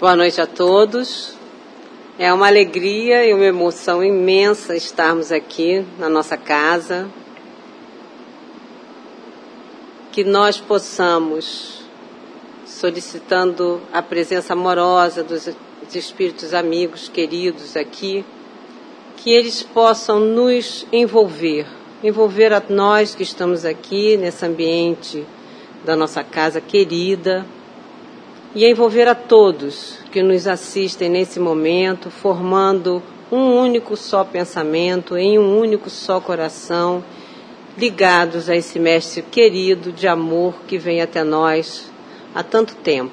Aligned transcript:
Boa 0.00 0.16
noite 0.16 0.40
a 0.40 0.46
todos. 0.46 1.34
É 2.18 2.32
uma 2.32 2.46
alegria 2.46 3.22
e 3.26 3.34
uma 3.34 3.44
emoção 3.44 4.02
imensa 4.02 4.74
estarmos 4.74 5.30
aqui 5.30 5.84
na 5.98 6.08
nossa 6.08 6.38
casa. 6.38 7.06
Que 10.10 10.24
nós 10.24 10.56
possamos, 10.56 11.82
solicitando 12.64 13.78
a 13.92 14.00
presença 14.00 14.54
amorosa 14.54 15.22
dos 15.22 15.50
espíritos 15.94 16.54
amigos, 16.54 17.10
queridos 17.10 17.76
aqui, 17.76 18.24
que 19.18 19.30
eles 19.30 19.62
possam 19.62 20.18
nos 20.18 20.86
envolver, 20.90 21.66
envolver 22.02 22.54
a 22.54 22.62
nós 22.70 23.14
que 23.14 23.22
estamos 23.22 23.66
aqui 23.66 24.16
nesse 24.16 24.46
ambiente 24.46 25.26
da 25.84 25.94
nossa 25.94 26.24
casa 26.24 26.58
querida 26.58 27.44
e 28.54 28.66
envolver 28.66 29.06
a 29.06 29.14
todos 29.14 29.98
que 30.10 30.22
nos 30.22 30.46
assistem 30.46 31.08
nesse 31.08 31.38
momento, 31.38 32.10
formando 32.10 33.02
um 33.30 33.56
único 33.56 33.96
só 33.96 34.24
pensamento, 34.24 35.16
em 35.16 35.38
um 35.38 35.58
único 35.58 35.88
só 35.88 36.20
coração, 36.20 37.04
ligados 37.78 38.50
a 38.50 38.56
esse 38.56 38.78
mestre 38.78 39.22
querido 39.22 39.92
de 39.92 40.08
amor 40.08 40.54
que 40.66 40.76
vem 40.76 41.00
até 41.00 41.22
nós 41.22 41.90
há 42.34 42.42
tanto 42.42 42.74
tempo. 42.74 43.12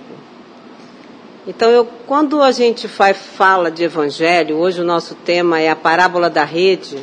Então, 1.45 1.69
eu, 1.69 1.85
quando 2.05 2.41
a 2.41 2.51
gente 2.51 2.87
faz, 2.87 3.15
fala 3.15 3.71
de 3.71 3.83
evangelho, 3.83 4.57
hoje 4.57 4.81
o 4.81 4.85
nosso 4.85 5.15
tema 5.15 5.59
é 5.59 5.69
a 5.69 5.75
parábola 5.75 6.29
da 6.29 6.43
rede, 6.43 6.97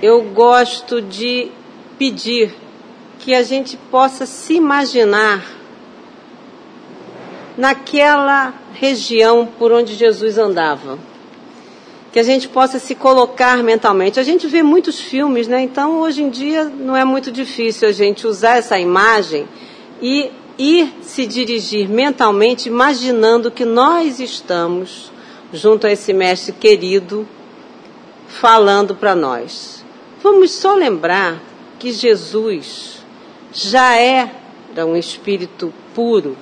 eu 0.00 0.22
gosto 0.22 1.02
de 1.02 1.50
pedir 1.98 2.54
que 3.18 3.34
a 3.34 3.42
gente 3.42 3.76
possa 3.90 4.26
se 4.26 4.54
imaginar 4.54 5.53
naquela 7.56 8.54
região 8.72 9.46
por 9.58 9.72
onde 9.72 9.94
Jesus 9.94 10.38
andava. 10.38 10.98
Que 12.12 12.18
a 12.18 12.22
gente 12.22 12.48
possa 12.48 12.78
se 12.78 12.94
colocar 12.94 13.62
mentalmente. 13.62 14.20
A 14.20 14.22
gente 14.22 14.46
vê 14.46 14.62
muitos 14.62 15.00
filmes, 15.00 15.48
né? 15.48 15.62
Então 15.62 16.00
hoje 16.00 16.22
em 16.22 16.30
dia 16.30 16.64
não 16.64 16.96
é 16.96 17.04
muito 17.04 17.32
difícil 17.32 17.88
a 17.88 17.92
gente 17.92 18.26
usar 18.26 18.56
essa 18.56 18.78
imagem 18.78 19.48
e 20.00 20.30
ir 20.56 20.92
se 21.00 21.26
dirigir 21.26 21.88
mentalmente, 21.88 22.68
imaginando 22.68 23.50
que 23.50 23.64
nós 23.64 24.20
estamos 24.20 25.12
junto 25.52 25.86
a 25.86 25.92
esse 25.92 26.12
mestre 26.12 26.52
querido 26.52 27.26
falando 28.28 28.94
para 28.94 29.14
nós. 29.14 29.84
Vamos 30.22 30.52
só 30.52 30.74
lembrar 30.74 31.40
que 31.78 31.92
Jesus 31.92 33.04
já 33.52 33.96
era 33.96 34.86
um 34.86 34.96
espírito 34.96 35.72
puro, 35.94 36.36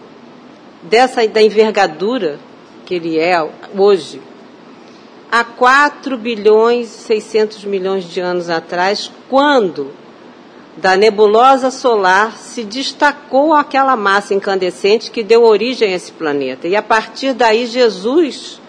dessa 0.82 1.26
da 1.28 1.42
envergadura 1.42 2.38
que 2.84 2.94
ele 2.94 3.18
é 3.18 3.40
hoje, 3.76 4.20
há 5.30 5.44
4 5.44 6.18
bilhões 6.18 6.88
e 6.88 7.02
600 7.02 7.64
milhões 7.64 8.04
de 8.04 8.20
anos 8.20 8.50
atrás, 8.50 9.10
quando 9.28 9.92
da 10.76 10.96
nebulosa 10.96 11.70
solar 11.70 12.36
se 12.36 12.64
destacou 12.64 13.54
aquela 13.54 13.94
massa 13.94 14.34
incandescente 14.34 15.10
que 15.10 15.22
deu 15.22 15.42
origem 15.42 15.92
a 15.92 15.96
esse 15.96 16.12
planeta. 16.12 16.66
E 16.66 16.74
a 16.74 16.82
partir 16.82 17.34
daí 17.34 17.66
Jesus 17.66 18.60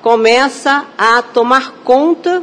começa 0.00 0.86
a 0.96 1.20
tomar 1.20 1.72
conta, 1.84 2.42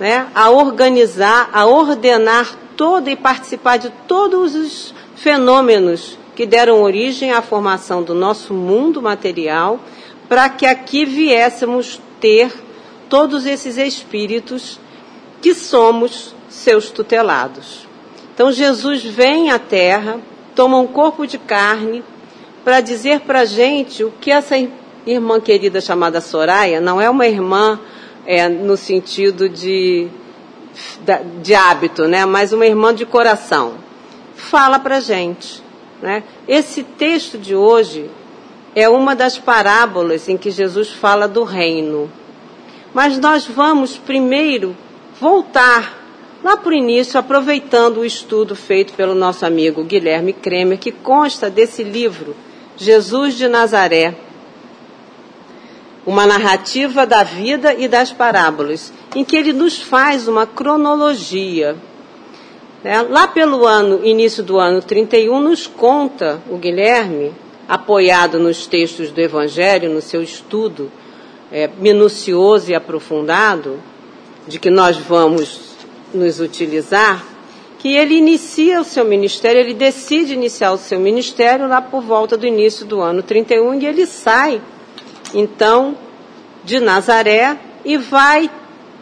né, 0.00 0.26
a 0.34 0.50
organizar, 0.50 1.48
a 1.52 1.66
ordenar 1.66 2.56
todo 2.76 3.08
e 3.08 3.14
participar 3.14 3.76
de 3.76 3.90
todos 4.08 4.56
os 4.56 4.94
fenômenos 5.14 6.18
que 6.34 6.46
deram 6.46 6.82
origem 6.82 7.32
à 7.32 7.40
formação 7.40 8.02
do 8.02 8.14
nosso 8.14 8.52
mundo 8.52 9.00
material, 9.00 9.80
para 10.28 10.48
que 10.48 10.66
aqui 10.66 11.04
viéssemos 11.04 12.00
ter 12.20 12.52
todos 13.08 13.46
esses 13.46 13.76
espíritos 13.76 14.80
que 15.40 15.54
somos 15.54 16.34
seus 16.48 16.90
tutelados. 16.90 17.86
Então 18.34 18.50
Jesus 18.50 19.04
vem 19.04 19.50
à 19.50 19.58
Terra, 19.58 20.18
toma 20.54 20.78
um 20.78 20.86
corpo 20.86 21.26
de 21.26 21.38
carne 21.38 22.02
para 22.64 22.80
dizer 22.80 23.20
para 23.20 23.40
a 23.40 23.44
gente 23.44 24.02
o 24.02 24.10
que 24.10 24.30
essa 24.30 24.56
irmã 25.06 25.40
querida 25.40 25.80
chamada 25.80 26.20
Soraya 26.20 26.80
não 26.80 27.00
é 27.00 27.08
uma 27.08 27.26
irmã 27.26 27.78
é, 28.26 28.48
no 28.48 28.76
sentido 28.76 29.48
de, 29.48 30.08
de 31.42 31.54
hábito, 31.54 32.08
né? 32.08 32.24
mas 32.24 32.52
uma 32.52 32.66
irmã 32.66 32.94
de 32.94 33.04
coração. 33.04 33.74
Fala 34.34 34.78
para 34.78 34.96
a 34.96 35.00
gente. 35.00 35.63
Né? 36.04 36.22
Esse 36.46 36.82
texto 36.82 37.38
de 37.38 37.56
hoje 37.56 38.10
é 38.74 38.86
uma 38.86 39.16
das 39.16 39.38
parábolas 39.38 40.28
em 40.28 40.36
que 40.36 40.50
Jesus 40.50 40.90
fala 40.90 41.26
do 41.26 41.44
reino. 41.44 42.12
Mas 42.92 43.18
nós 43.18 43.46
vamos 43.46 43.96
primeiro 43.96 44.76
voltar 45.18 46.04
lá 46.44 46.58
para 46.58 46.72
o 46.72 46.74
início, 46.74 47.18
aproveitando 47.18 48.00
o 48.00 48.04
estudo 48.04 48.54
feito 48.54 48.92
pelo 48.92 49.14
nosso 49.14 49.46
amigo 49.46 49.82
Guilherme 49.82 50.34
Kremer, 50.34 50.78
que 50.78 50.92
consta 50.92 51.48
desse 51.48 51.82
livro, 51.82 52.36
Jesus 52.76 53.32
de 53.32 53.48
Nazaré, 53.48 54.14
uma 56.04 56.26
narrativa 56.26 57.06
da 57.06 57.22
vida 57.22 57.72
e 57.72 57.88
das 57.88 58.12
parábolas, 58.12 58.92
em 59.16 59.24
que 59.24 59.38
ele 59.38 59.54
nos 59.54 59.80
faz 59.80 60.28
uma 60.28 60.46
cronologia 60.46 61.74
né? 62.84 63.00
Lá 63.00 63.26
pelo 63.26 63.66
ano, 63.66 64.04
início 64.04 64.42
do 64.42 64.58
ano 64.58 64.82
31, 64.82 65.40
nos 65.40 65.66
conta 65.66 66.42
o 66.50 66.58
Guilherme, 66.58 67.32
apoiado 67.66 68.38
nos 68.38 68.66
textos 68.66 69.10
do 69.10 69.18
Evangelho, 69.18 69.88
no 69.88 70.02
seu 70.02 70.22
estudo 70.22 70.92
é, 71.50 71.70
minucioso 71.78 72.70
e 72.70 72.74
aprofundado, 72.74 73.80
de 74.46 74.58
que 74.58 74.68
nós 74.68 74.98
vamos 74.98 75.74
nos 76.12 76.40
utilizar, 76.40 77.24
que 77.78 77.96
ele 77.96 78.16
inicia 78.16 78.80
o 78.80 78.84
seu 78.84 79.04
ministério, 79.04 79.60
ele 79.60 79.74
decide 79.74 80.34
iniciar 80.34 80.72
o 80.72 80.78
seu 80.78 81.00
ministério 81.00 81.66
lá 81.66 81.80
por 81.80 82.02
volta 82.02 82.36
do 82.36 82.46
início 82.46 82.84
do 82.84 83.00
ano 83.00 83.22
31 83.22 83.80
e 83.80 83.86
ele 83.86 84.04
sai, 84.04 84.60
então, 85.32 85.96
de 86.62 86.80
Nazaré 86.80 87.58
e 87.84 87.96
vai 87.96 88.50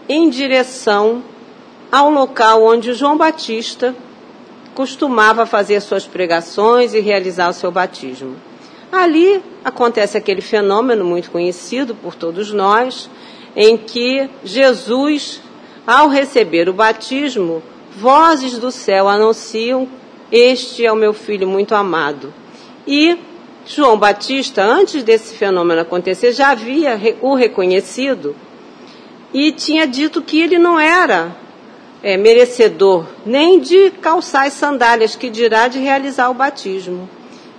em 0.08 0.30
direção 0.30 1.22
ao 1.92 2.10
local 2.10 2.64
onde 2.64 2.94
João 2.94 3.18
Batista 3.18 3.94
costumava 4.74 5.44
fazer 5.44 5.82
suas 5.82 6.06
pregações 6.06 6.94
e 6.94 7.00
realizar 7.00 7.50
o 7.50 7.52
seu 7.52 7.70
batismo. 7.70 8.34
Ali 8.90 9.42
acontece 9.62 10.16
aquele 10.16 10.40
fenômeno 10.40 11.04
muito 11.04 11.30
conhecido 11.30 11.94
por 11.94 12.14
todos 12.14 12.50
nós, 12.50 13.10
em 13.54 13.76
que 13.76 14.30
Jesus, 14.42 15.42
ao 15.86 16.08
receber 16.08 16.66
o 16.70 16.72
batismo, 16.72 17.62
vozes 17.94 18.58
do 18.58 18.70
céu 18.70 19.06
anunciam: 19.06 19.86
Este 20.30 20.86
é 20.86 20.90
o 20.90 20.96
meu 20.96 21.12
filho 21.12 21.46
muito 21.46 21.74
amado. 21.74 22.32
E 22.86 23.18
João 23.66 23.98
Batista, 23.98 24.64
antes 24.64 25.02
desse 25.02 25.34
fenômeno 25.34 25.82
acontecer, 25.82 26.32
já 26.32 26.50
havia 26.50 26.98
o 27.20 27.34
reconhecido 27.34 28.34
e 29.32 29.52
tinha 29.52 29.86
dito 29.86 30.22
que 30.22 30.40
ele 30.40 30.58
não 30.58 30.80
era 30.80 31.41
é, 32.02 32.16
merecedor 32.16 33.06
nem 33.24 33.60
de 33.60 33.90
calçar 33.90 34.46
as 34.46 34.54
sandálias, 34.54 35.14
que 35.14 35.30
dirá 35.30 35.68
de 35.68 35.78
realizar 35.78 36.28
o 36.30 36.34
batismo. 36.34 37.08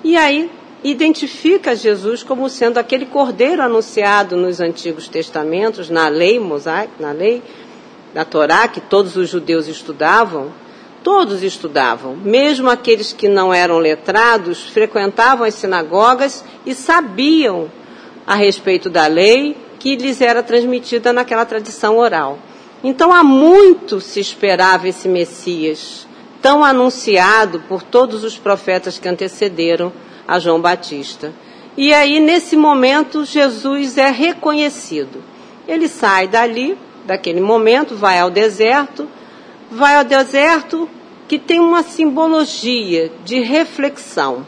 E 0.04 0.18
aí 0.18 0.52
identifica 0.84 1.76
Jesus 1.76 2.24
como 2.24 2.50
sendo 2.50 2.78
aquele 2.78 3.06
cordeiro 3.06 3.62
anunciado 3.62 4.36
nos 4.36 4.60
antigos 4.60 5.08
testamentos, 5.08 5.90
na 5.90 6.10
lei 6.10 6.40
mosaica, 6.40 6.92
na 7.00 7.12
lei 7.12 7.42
da 8.14 8.26
Torá, 8.26 8.68
que 8.68 8.82
todos 8.82 9.16
os 9.16 9.30
judeus 9.30 9.68
estudavam, 9.68 10.52
todos 11.02 11.42
estudavam, 11.42 12.16
mesmo 12.16 12.70
aqueles 12.70 13.14
que 13.14 13.30
não 13.30 13.54
eram 13.54 13.78
letrados, 13.78 14.64
frequentavam 14.70 15.48
as 15.48 15.56
sinagogas 15.56 16.44
e 16.66 16.76
sabiam 16.76 17.72
a 18.28 18.36
respeito 18.36 18.90
da 18.90 19.08
lei 19.08 19.56
que 19.80 19.96
lhes 19.96 20.22
era 20.22 20.44
transmitida 20.44 21.12
naquela 21.12 21.46
tradição 21.46 21.98
oral. 21.98 22.40
Então 22.84 23.14
há 23.14 23.24
muito 23.24 24.02
se 24.02 24.20
esperava 24.20 24.88
esse 24.90 25.08
Messias, 25.08 26.06
tão 26.42 26.64
anunciado 26.64 27.62
por 27.62 27.82
todos 27.82 28.24
os 28.26 28.38
profetas 28.38 29.00
que 29.00 29.08
antecederam 29.08 29.94
a 30.28 30.38
João 30.38 30.60
Batista. 30.60 31.34
E 31.78 31.94
aí, 31.94 32.20
nesse 32.20 32.58
momento, 32.58 33.24
Jesus 33.24 33.98
é 33.98 34.12
reconhecido. 34.12 35.24
Ele 35.68 35.88
sai 35.88 36.28
dali, 36.28 36.78
daquele 37.06 37.40
momento, 37.40 37.96
vai 37.96 38.20
ao 38.20 38.30
deserto, 38.30 39.08
vai 39.72 39.96
ao 39.96 40.04
deserto 40.04 40.90
que 41.28 41.40
tem 41.40 41.60
uma 41.60 41.82
simbologia 41.82 43.12
de 43.24 43.40
reflexão. 43.40 44.46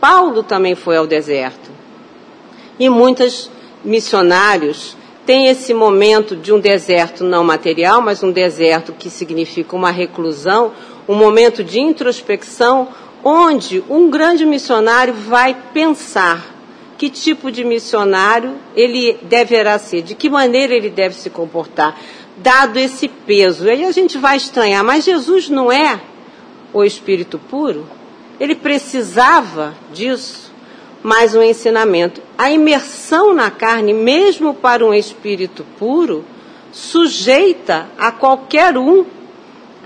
Paulo 0.00 0.42
também 0.42 0.74
foi 0.74 0.96
ao 0.96 1.06
deserto. 1.06 1.70
E 2.78 2.88
muitos 2.88 3.50
missionários 3.84 4.96
tem 5.24 5.48
esse 5.48 5.72
momento 5.72 6.34
de 6.34 6.52
um 6.52 6.58
deserto 6.58 7.24
não 7.24 7.44
material, 7.44 8.00
mas 8.00 8.22
um 8.22 8.32
deserto 8.32 8.92
que 8.92 9.08
significa 9.08 9.76
uma 9.76 9.90
reclusão, 9.90 10.72
um 11.08 11.14
momento 11.14 11.62
de 11.62 11.80
introspecção, 11.80 12.88
onde 13.24 13.82
um 13.88 14.10
grande 14.10 14.44
missionário 14.44 15.14
vai 15.14 15.56
pensar 15.72 16.52
que 16.98 17.08
tipo 17.08 17.50
de 17.50 17.64
missionário 17.64 18.54
ele 18.76 19.18
deverá 19.22 19.78
ser, 19.78 20.02
de 20.02 20.14
que 20.14 20.30
maneira 20.30 20.74
ele 20.74 20.90
deve 20.90 21.14
se 21.14 21.30
comportar, 21.30 21.98
dado 22.36 22.78
esse 22.78 23.08
peso. 23.08 23.68
Aí 23.68 23.84
a 23.84 23.92
gente 23.92 24.18
vai 24.18 24.36
estranhar, 24.36 24.84
mas 24.84 25.04
Jesus 25.04 25.48
não 25.48 25.70
é 25.70 26.00
o 26.72 26.84
Espírito 26.84 27.38
puro? 27.38 27.88
Ele 28.38 28.54
precisava 28.54 29.74
disso? 29.92 30.52
Mais 31.02 31.34
um 31.34 31.42
ensinamento. 31.42 32.22
A 32.42 32.50
imersão 32.50 33.32
na 33.32 33.52
carne, 33.52 33.94
mesmo 33.94 34.52
para 34.52 34.84
um 34.84 34.92
espírito 34.92 35.64
puro, 35.78 36.24
sujeita 36.72 37.86
a 37.96 38.10
qualquer 38.10 38.76
um 38.76 39.06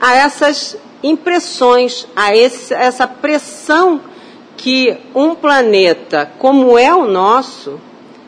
a 0.00 0.14
essas 0.14 0.75
impressões, 1.02 2.08
a 2.16 2.34
esse, 2.34 2.72
essa 2.72 3.06
pressão 3.06 4.00
que 4.56 4.96
um 5.14 5.34
planeta 5.34 6.32
como 6.38 6.78
é 6.78 6.94
o 6.94 7.04
nosso, 7.04 7.78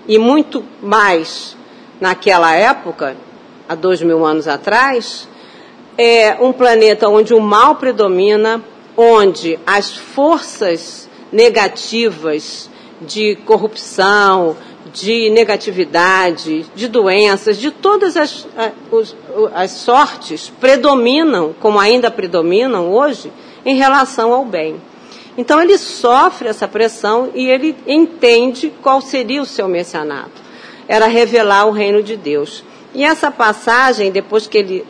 e 0.07 0.19
muito 0.19 0.63
mais 0.83 1.57
naquela 1.99 2.55
época, 2.55 3.17
há 3.67 3.75
dois 3.75 4.03
mil 4.03 4.27
anos 4.27 4.47
atrás, 4.47 5.27
é 5.97 6.37
um 6.39 6.53
planeta 6.53 7.09
onde 7.09 7.33
o 7.33 7.41
mal 7.41 7.77
predomina, 7.77 8.63
onde 8.95 9.59
as 9.67 9.97
forças 9.97 11.09
negativas 11.33 12.69
de 13.01 13.37
corrupção, 13.45 14.57
de 14.93 15.31
negatividade, 15.31 16.67
de 16.75 16.89
doenças, 16.89 17.59
de 17.59 17.71
todas 17.71 18.17
as, 18.17 18.47
as, 18.57 19.17
as 19.55 19.71
sortes 19.73 20.53
predominam, 20.61 21.55
como 21.61 21.79
ainda 21.79 22.11
predominam 22.11 22.93
hoje, 22.93 23.31
em 23.65 23.77
relação 23.77 24.33
ao 24.33 24.45
bem. 24.45 24.81
Então 25.37 25.63
ele 25.63 25.79
sofre 25.79 26.49
essa 26.49 26.67
pressão 26.67 27.31
e 27.35 27.49
ele 27.49 27.77
entende 27.87 28.73
qual 28.83 29.01
seria 29.01 29.41
o 29.41 29.47
seu 29.47 29.69
messianato. 29.69 30.43
Era 30.89 31.07
revelar 31.07 31.67
o 31.67 31.71
reino 31.71 32.03
de 32.03 32.17
Deus. 32.17 32.65
E 32.95 33.05
essa 33.05 33.31
passagem, 33.31 34.11
depois 34.11 34.47
que 34.47 34.59
ele 34.59 34.87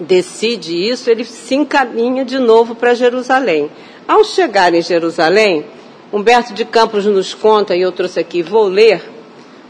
decide 0.00 0.74
isso, 0.74 1.10
ele 1.10 1.24
se 1.24 1.54
encaminha 1.54 2.24
de 2.24 2.38
novo 2.38 2.74
para 2.74 2.94
Jerusalém. 2.94 3.70
Ao 4.06 4.24
chegar 4.24 4.72
em 4.72 4.80
Jerusalém, 4.80 5.66
Humberto 6.12 6.52
de 6.52 6.64
Campos 6.66 7.06
nos 7.06 7.32
conta, 7.32 7.74
e 7.74 7.80
eu 7.80 7.90
trouxe 7.90 8.20
aqui, 8.20 8.42
vou 8.42 8.66
ler, 8.66 9.02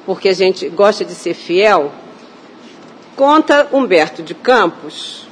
porque 0.04 0.28
a 0.28 0.32
gente 0.32 0.68
gosta 0.68 1.04
de 1.04 1.14
ser 1.14 1.34
fiel. 1.34 1.92
Conta 3.14 3.68
Humberto 3.72 4.22
de 4.22 4.34
Campos 4.34 5.26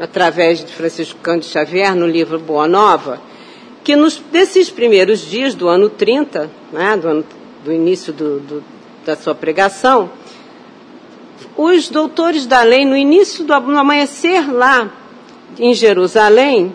através 0.00 0.58
de 0.58 0.72
Francisco 0.72 1.20
Cândido 1.20 1.52
Xavier, 1.52 1.94
no 1.94 2.06
livro 2.06 2.36
Boa 2.36 2.66
Nova, 2.66 3.20
que 3.84 3.94
nos, 3.94 4.16
desses 4.32 4.70
primeiros 4.70 5.20
dias 5.20 5.54
do 5.54 5.68
ano 5.68 5.88
30, 5.88 6.50
né, 6.72 6.96
do, 6.96 7.08
ano, 7.08 7.24
do 7.64 7.72
início 7.72 8.12
do, 8.12 8.40
do, 8.40 8.64
da 9.06 9.14
sua 9.14 9.36
pregação, 9.36 10.10
os 11.56 11.88
doutores 11.88 12.44
da 12.46 12.62
lei, 12.62 12.84
no 12.84 12.96
início 12.96 13.44
do 13.44 13.52
amanhecer 13.52 14.52
lá 14.52 14.90
em 15.58 15.72
Jerusalém, 15.72 16.74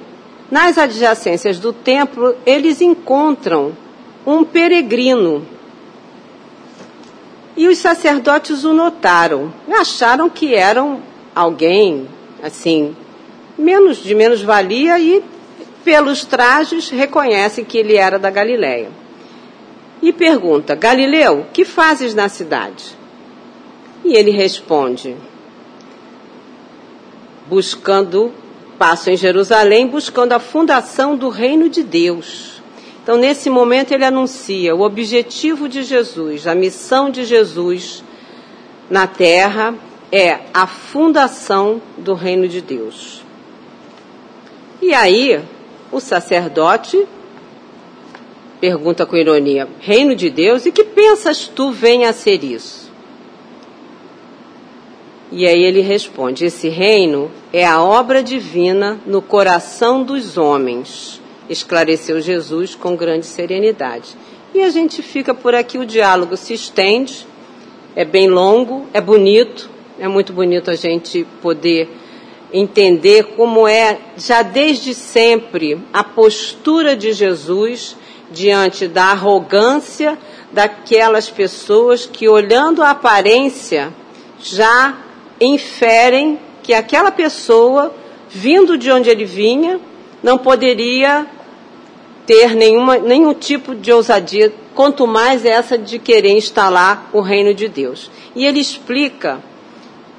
nas 0.52 0.78
adjacências 0.78 1.60
do 1.60 1.72
templo, 1.72 2.36
eles 2.46 2.82
encontram 2.82 3.74
um 4.26 4.44
peregrino. 4.44 5.46
E 7.56 7.68
os 7.68 7.78
sacerdotes 7.78 8.64
o 8.64 8.74
notaram, 8.74 9.54
acharam 9.72 10.30
que 10.30 10.56
eram 10.56 11.02
alguém, 11.36 12.08
assim, 12.42 12.96
menos 13.58 13.98
de 13.98 14.16
menos 14.16 14.42
valia 14.42 15.00
e 15.00 15.24
pelos 15.84 16.24
trajes 16.24 16.90
reconhecem 16.90 17.66
que 17.66 17.78
ele 17.78 17.96
era 17.96 18.18
da 18.18 18.30
Galiléia. 18.30 18.90
E 20.02 20.14
pergunta: 20.14 20.76
Galileu, 20.76 21.46
que 21.52 21.66
fazes 21.66 22.14
na 22.14 22.30
cidade? 22.30 22.98
E 24.06 24.16
ele 24.16 24.32
responde: 24.32 25.16
buscando, 27.48 28.32
passo 28.80 29.12
em 29.12 29.18
Jerusalém, 29.18 29.86
buscando 29.86 30.32
a 30.32 30.40
fundação 30.40 31.18
do 31.18 31.28
reino 31.28 31.70
de 31.70 31.84
Deus. 31.84 32.62
Então, 33.04 33.18
nesse 33.18 33.50
momento, 33.50 33.92
ele 33.92 34.06
anuncia 34.06 34.74
o 34.74 34.82
objetivo 34.82 35.68
de 35.68 35.84
Jesus, 35.84 36.48
a 36.48 36.56
missão 36.56 37.10
de 37.10 37.26
Jesus 37.26 38.04
na 38.90 39.06
terra 39.06 39.76
é 40.12 40.40
a 40.54 40.66
fundação 40.66 41.82
do 41.98 42.14
reino 42.14 42.48
de 42.48 42.62
Deus. 42.62 43.22
E 44.82 44.94
aí, 44.94 45.44
o 45.92 46.00
sacerdote 46.00 47.06
pergunta 48.62 49.06
com 49.06 49.16
ironia: 49.16 49.68
Reino 49.80 50.16
de 50.16 50.30
Deus, 50.30 50.66
e 50.66 50.72
que 50.72 50.84
pensas 50.84 51.48
tu 51.48 51.72
venha 51.72 52.10
a 52.10 52.14
ser 52.14 52.44
isso? 52.44 52.79
E 55.32 55.46
aí 55.46 55.64
ele 55.64 55.82
responde: 55.82 56.46
Esse 56.46 56.70
reino 56.70 57.30
é 57.54 57.66
a 57.66 57.82
obra 57.82 58.24
divina 58.24 59.00
no 59.06 59.22
coração 59.22 60.04
dos 60.04 60.38
homens, 60.38 61.22
esclareceu 61.50 62.20
Jesus 62.20 62.76
com 62.76 62.96
grande 62.96 63.26
serenidade. 63.26 64.16
E 64.54 64.62
a 64.62 64.70
gente 64.70 65.04
fica 65.04 65.34
por 65.34 65.54
aqui, 65.54 65.78
o 65.78 65.86
diálogo 65.86 66.36
se 66.36 66.54
estende, 66.54 67.28
é 67.96 68.04
bem 68.04 68.28
longo, 68.28 68.88
é 68.94 69.00
bonito, 69.00 69.70
é 70.00 70.08
muito 70.08 70.34
bonito 70.34 70.72
a 70.72 70.76
gente 70.76 71.26
poder 71.42 71.88
entender 72.52 73.36
como 73.36 73.68
é, 73.68 74.00
já 74.18 74.42
desde 74.42 74.96
sempre, 74.96 75.80
a 75.94 76.04
postura 76.04 76.96
de 76.96 77.14
Jesus 77.14 77.96
diante 78.32 78.88
da 78.88 79.06
arrogância 79.06 80.18
daquelas 80.52 81.30
pessoas 81.30 82.08
que, 82.08 82.28
olhando 82.28 82.82
a 82.82 82.90
aparência, 82.90 83.94
já 84.40 84.98
inferem 85.40 86.40
que 86.62 86.74
aquela 86.74 87.12
pessoa, 87.12 87.94
vindo 88.30 88.78
de 88.78 88.92
onde 88.92 89.10
ele 89.10 89.26
vinha, 89.26 89.80
não 90.22 90.38
poderia 90.38 91.26
ter 92.26 92.56
nenhuma, 92.56 92.98
nenhum 92.98 93.34
tipo 93.34 93.74
de 93.74 93.92
ousadia, 93.92 94.54
quanto 94.76 95.08
mais 95.08 95.46
essa 95.46 95.78
de 95.78 95.98
querer 95.98 96.32
instalar 96.32 97.10
o 97.12 97.22
reino 97.22 97.54
de 97.54 97.68
Deus. 97.68 98.12
E 98.36 98.46
ele 98.46 98.60
explica 98.60 99.40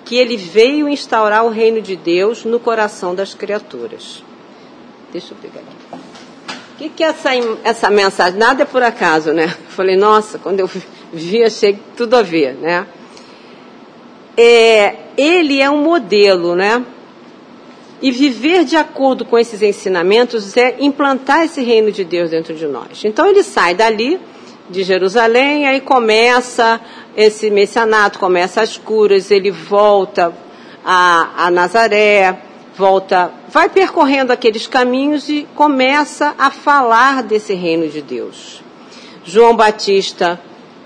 que 0.05 0.17
ele 0.17 0.37
veio 0.37 0.89
instaurar 0.89 1.45
o 1.45 1.51
reino 1.51 1.81
de 1.81 1.95
Deus 1.95 2.45
no 2.45 2.59
coração 2.59 3.15
das 3.15 3.33
criaturas. 3.33 4.25
Deixa 5.13 5.35
eu 5.35 5.39
pegar 5.41 5.61
aqui. 5.61 6.03
O 6.75 6.79
que, 6.79 6.89
que 6.89 7.05
é 7.05 7.09
essa, 7.09 7.31
essa 7.63 7.91
mensagem? 7.91 8.39
Nada 8.39 8.63
é 8.63 8.67
por 8.67 8.83
acaso, 8.83 9.33
né? 9.33 9.47
Falei, 9.69 9.97
nossa, 9.97 10.39
quando 10.39 10.61
eu 10.61 10.71
vi, 11.13 11.45
achei 11.45 11.79
tudo 11.97 12.17
a 12.17 12.23
ver, 12.23 12.55
né? 12.55 12.87
É, 14.37 14.97
ele 15.17 15.61
é 15.61 15.71
um 15.71 15.83
modelo, 15.83 16.55
né? 16.55 16.85
E 18.03 18.11
viver 18.11 18.65
de 18.65 18.77
acordo 18.77 19.25
com 19.25 19.39
esses 19.39 19.61
ensinamentos 19.61 20.57
é 20.57 20.77
implantar 20.81 21.45
esse 21.45 21.63
reino 21.63 21.93
de 21.93 22.03
Deus 22.03 22.31
dentro 22.31 22.55
de 22.55 22.67
nós. 22.67 23.05
Então 23.05 23.27
ele 23.27 23.43
sai 23.43 23.75
dali, 23.75 24.19
de 24.71 24.85
Jerusalém, 24.85 25.67
aí 25.67 25.81
começa 25.81 26.81
esse 27.17 27.51
messianato, 27.51 28.19
começa 28.19 28.63
as 28.63 28.79
curas, 28.79 29.31
ele 29.31 29.51
volta 29.51 30.33
a, 30.85 31.47
a 31.47 31.51
Nazaré, 31.51 32.39
volta, 32.77 33.33
vai 33.49 33.69
percorrendo 33.69 34.33
aqueles 34.33 34.67
caminhos 34.67 35.29
e 35.29 35.47
começa 35.55 36.35
a 36.39 36.51
falar 36.51 37.23
desse 37.23 37.53
reino 37.53 37.89
de 37.89 38.01
Deus. 38.01 38.63
João 39.25 39.55
Batista 39.55 40.41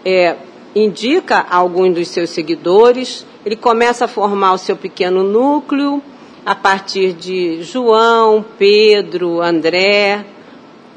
é, 0.04 0.36
indica 0.74 1.46
a 1.48 1.56
alguns 1.56 1.94
dos 1.94 2.08
seus 2.08 2.30
seguidores, 2.30 3.24
ele 3.44 3.56
começa 3.56 4.06
a 4.06 4.08
formar 4.08 4.54
o 4.54 4.58
seu 4.58 4.76
pequeno 4.76 5.22
núcleo 5.22 6.02
a 6.46 6.54
partir 6.54 7.12
de 7.12 7.62
João, 7.62 8.44
Pedro, 8.58 9.40
André 9.40 10.24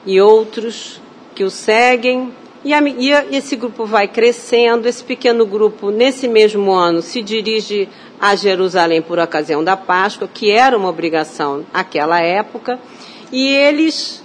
e 0.06 0.22
outros 0.22 1.02
que 1.36 1.44
o 1.44 1.50
seguem. 1.50 2.34
E, 2.64 2.74
a, 2.74 2.82
e 2.82 3.12
esse 3.36 3.56
grupo 3.56 3.86
vai 3.86 4.08
crescendo. 4.08 4.88
Esse 4.88 5.04
pequeno 5.04 5.46
grupo, 5.46 5.92
nesse 5.92 6.28
mesmo 6.28 6.72
ano, 6.72 7.02
se 7.02 7.22
dirige 7.22 7.88
a 8.20 8.36
Jerusalém 8.36 9.02
por 9.02 9.20
ocasião 9.20 9.64
da 9.64 9.76
Páscoa, 9.76 10.30
que 10.34 10.50
era 10.50 10.78
uma 10.78 10.90
obrigação 10.90 11.66
naquela 11.74 12.20
época. 12.22 12.80
E 13.32 13.48
eles 13.48 14.24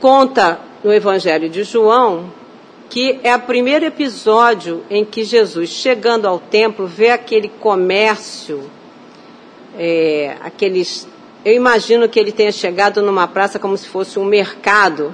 conta 0.00 0.60
no 0.84 0.92
Evangelho 0.92 1.48
de 1.48 1.64
João 1.64 2.43
que 2.94 3.18
é 3.24 3.34
o 3.34 3.40
primeiro 3.40 3.84
episódio 3.84 4.84
em 4.88 5.04
que 5.04 5.24
Jesus, 5.24 5.68
chegando 5.68 6.26
ao 6.26 6.38
templo, 6.38 6.86
vê 6.86 7.10
aquele 7.10 7.48
comércio, 7.48 8.70
é, 9.76 10.36
aqueles. 10.40 11.08
Eu 11.44 11.54
imagino 11.54 12.08
que 12.08 12.20
ele 12.20 12.30
tenha 12.30 12.52
chegado 12.52 13.02
numa 13.02 13.26
praça 13.26 13.58
como 13.58 13.76
se 13.76 13.88
fosse 13.88 14.16
um 14.16 14.24
mercado 14.24 15.12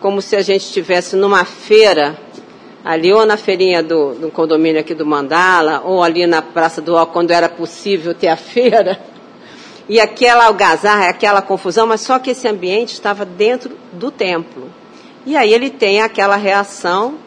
como 0.00 0.20
se 0.20 0.34
a 0.34 0.42
gente 0.42 0.62
estivesse 0.62 1.14
numa 1.14 1.44
feira, 1.44 2.18
ali 2.84 3.12
ou 3.12 3.24
na 3.24 3.36
feirinha 3.36 3.80
do, 3.80 4.16
do 4.16 4.30
condomínio 4.32 4.80
aqui 4.80 4.92
do 4.92 5.06
Mandala, 5.06 5.82
ou 5.84 6.02
ali 6.02 6.26
na 6.26 6.42
Praça 6.42 6.82
do 6.82 6.96
Ó, 6.96 7.06
quando 7.06 7.30
era 7.30 7.48
possível 7.48 8.12
ter 8.12 8.26
a 8.26 8.34
feira. 8.36 9.00
E 9.88 10.00
aquela 10.00 10.46
algazarra, 10.46 11.08
aquela 11.10 11.40
confusão, 11.40 11.86
mas 11.86 12.00
só 12.00 12.18
que 12.18 12.30
esse 12.30 12.48
ambiente 12.48 12.92
estava 12.92 13.24
dentro 13.24 13.78
do 13.92 14.10
templo. 14.10 14.68
E 15.26 15.36
aí 15.36 15.52
ele 15.52 15.70
tem 15.70 16.02
aquela 16.02 16.36
reação. 16.36 17.18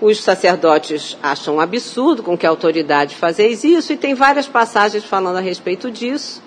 Os 0.00 0.20
sacerdotes 0.20 1.16
acham 1.22 1.56
um 1.56 1.60
absurdo 1.60 2.22
com 2.22 2.36
que 2.36 2.46
a 2.46 2.50
autoridade 2.50 3.14
fazes 3.14 3.64
isso, 3.64 3.92
e 3.92 3.96
tem 3.96 4.14
várias 4.14 4.46
passagens 4.46 5.04
falando 5.04 5.36
a 5.36 5.40
respeito 5.40 5.90
disso. 5.90 6.42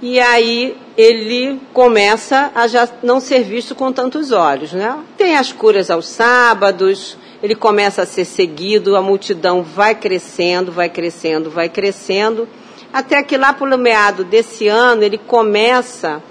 E 0.00 0.18
aí 0.18 0.76
ele 0.96 1.60
começa 1.72 2.50
a 2.54 2.66
já 2.66 2.88
não 3.02 3.20
ser 3.20 3.44
visto 3.44 3.74
com 3.74 3.92
tantos 3.92 4.32
olhos, 4.32 4.72
né? 4.72 4.98
Tem 5.16 5.36
as 5.36 5.52
curas 5.52 5.90
aos 5.90 6.06
sábados, 6.06 7.16
ele 7.42 7.54
começa 7.54 8.02
a 8.02 8.06
ser 8.06 8.24
seguido, 8.24 8.96
a 8.96 9.02
multidão 9.02 9.62
vai 9.62 9.94
crescendo, 9.94 10.72
vai 10.72 10.88
crescendo, 10.88 11.50
vai 11.50 11.68
crescendo, 11.68 12.48
até 12.92 13.22
que 13.22 13.36
lá 13.36 13.52
pelo 13.52 13.76
meado 13.76 14.24
desse 14.24 14.68
ano 14.68 15.02
ele 15.02 15.18
começa 15.18 16.22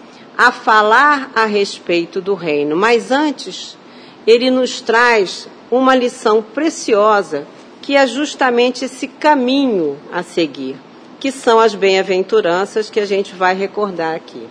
a 0.48 0.52
falar 0.52 1.32
a 1.36 1.46
respeito 1.46 2.22
do 2.22 2.34
reino. 2.34 2.76
Mas 2.76 3.12
antes, 3.12 3.78
ele 4.26 4.50
nos 4.50 4.82
traz 4.82 5.48
uma 5.70 5.96
lição 5.96 6.42
preciosa, 6.42 7.48
que 7.82 7.96
é 7.96 8.06
justamente 8.08 8.86
esse 8.86 9.08
caminho 9.08 9.98
a 10.12 10.24
seguir 10.24 10.78
que 11.22 11.32
são 11.32 11.60
as 11.60 11.76
bem-aventuranças 11.76 12.90
que 12.90 13.00
a 13.00 13.06
gente 13.06 13.36
vai 13.36 13.56
recordar 13.56 14.16
aqui. 14.16 14.48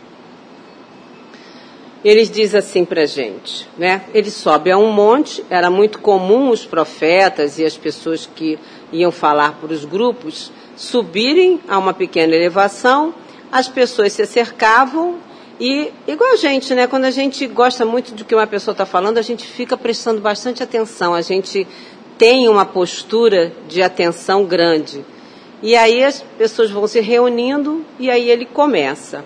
Eles 2.05 2.31
diz 2.31 2.55
assim 2.55 2.85
para 2.85 3.03
a 3.03 3.07
gente, 3.07 3.69
né? 3.77 4.03
Ele 4.15 4.31
sobe 4.31 4.71
a 4.71 4.79
um 4.79 4.93
monte, 4.93 5.45
era 5.51 5.69
muito 5.69 5.99
comum 5.99 6.49
os 6.49 6.65
profetas 6.65 7.59
e 7.59 7.65
as 7.65 7.77
pessoas 7.77 8.25
que 8.25 8.57
iam 8.93 9.11
falar 9.11 9.55
para 9.61 9.73
os 9.73 9.85
grupos 9.85 10.53
subirem 10.77 11.61
a 11.69 11.77
uma 11.77 11.93
pequena 11.93 12.37
elevação, 12.37 13.13
as 13.51 13.69
pessoas 13.69 14.13
se 14.13 14.25
cercavam 14.25 15.19
e, 15.61 15.93
igual 16.09 16.33
a 16.33 16.37
gente, 16.37 16.75
né? 16.75 16.87
Quando 16.87 17.05
a 17.05 17.11
gente 17.11 17.47
gosta 17.47 17.85
muito 17.85 18.15
do 18.15 18.25
que 18.25 18.35
uma 18.35 18.47
pessoa 18.47 18.73
está 18.73 18.87
falando, 18.87 19.19
a 19.19 19.23
gente 19.23 19.47
fica 19.47 19.77
prestando 19.77 20.19
bastante 20.19 20.63
atenção, 20.63 21.13
a 21.13 21.21
gente 21.21 21.67
tem 22.17 22.49
uma 22.49 22.65
postura 22.65 23.53
de 23.69 23.83
atenção 23.83 24.47
grande. 24.47 25.05
E 25.63 25.77
aí 25.77 26.03
as 26.03 26.25
pessoas 26.39 26.71
vão 26.71 26.87
se 26.87 27.01
reunindo 27.01 27.85
e 27.99 28.11
aí 28.11 28.31
ele 28.31 28.47
começa. 28.47 29.23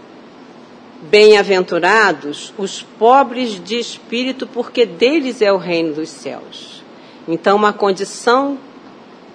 Bem-aventurados 1.03 2.53
os 2.59 2.83
pobres 2.83 3.62
de 3.62 3.79
espírito, 3.79 4.45
porque 4.45 4.85
deles 4.85 5.41
é 5.41 5.53
o 5.53 5.57
reino 5.57 5.95
dos 5.95 6.09
céus. 6.09 6.83
Então, 7.29 7.57
uma 7.57 7.73
condição 7.73 8.59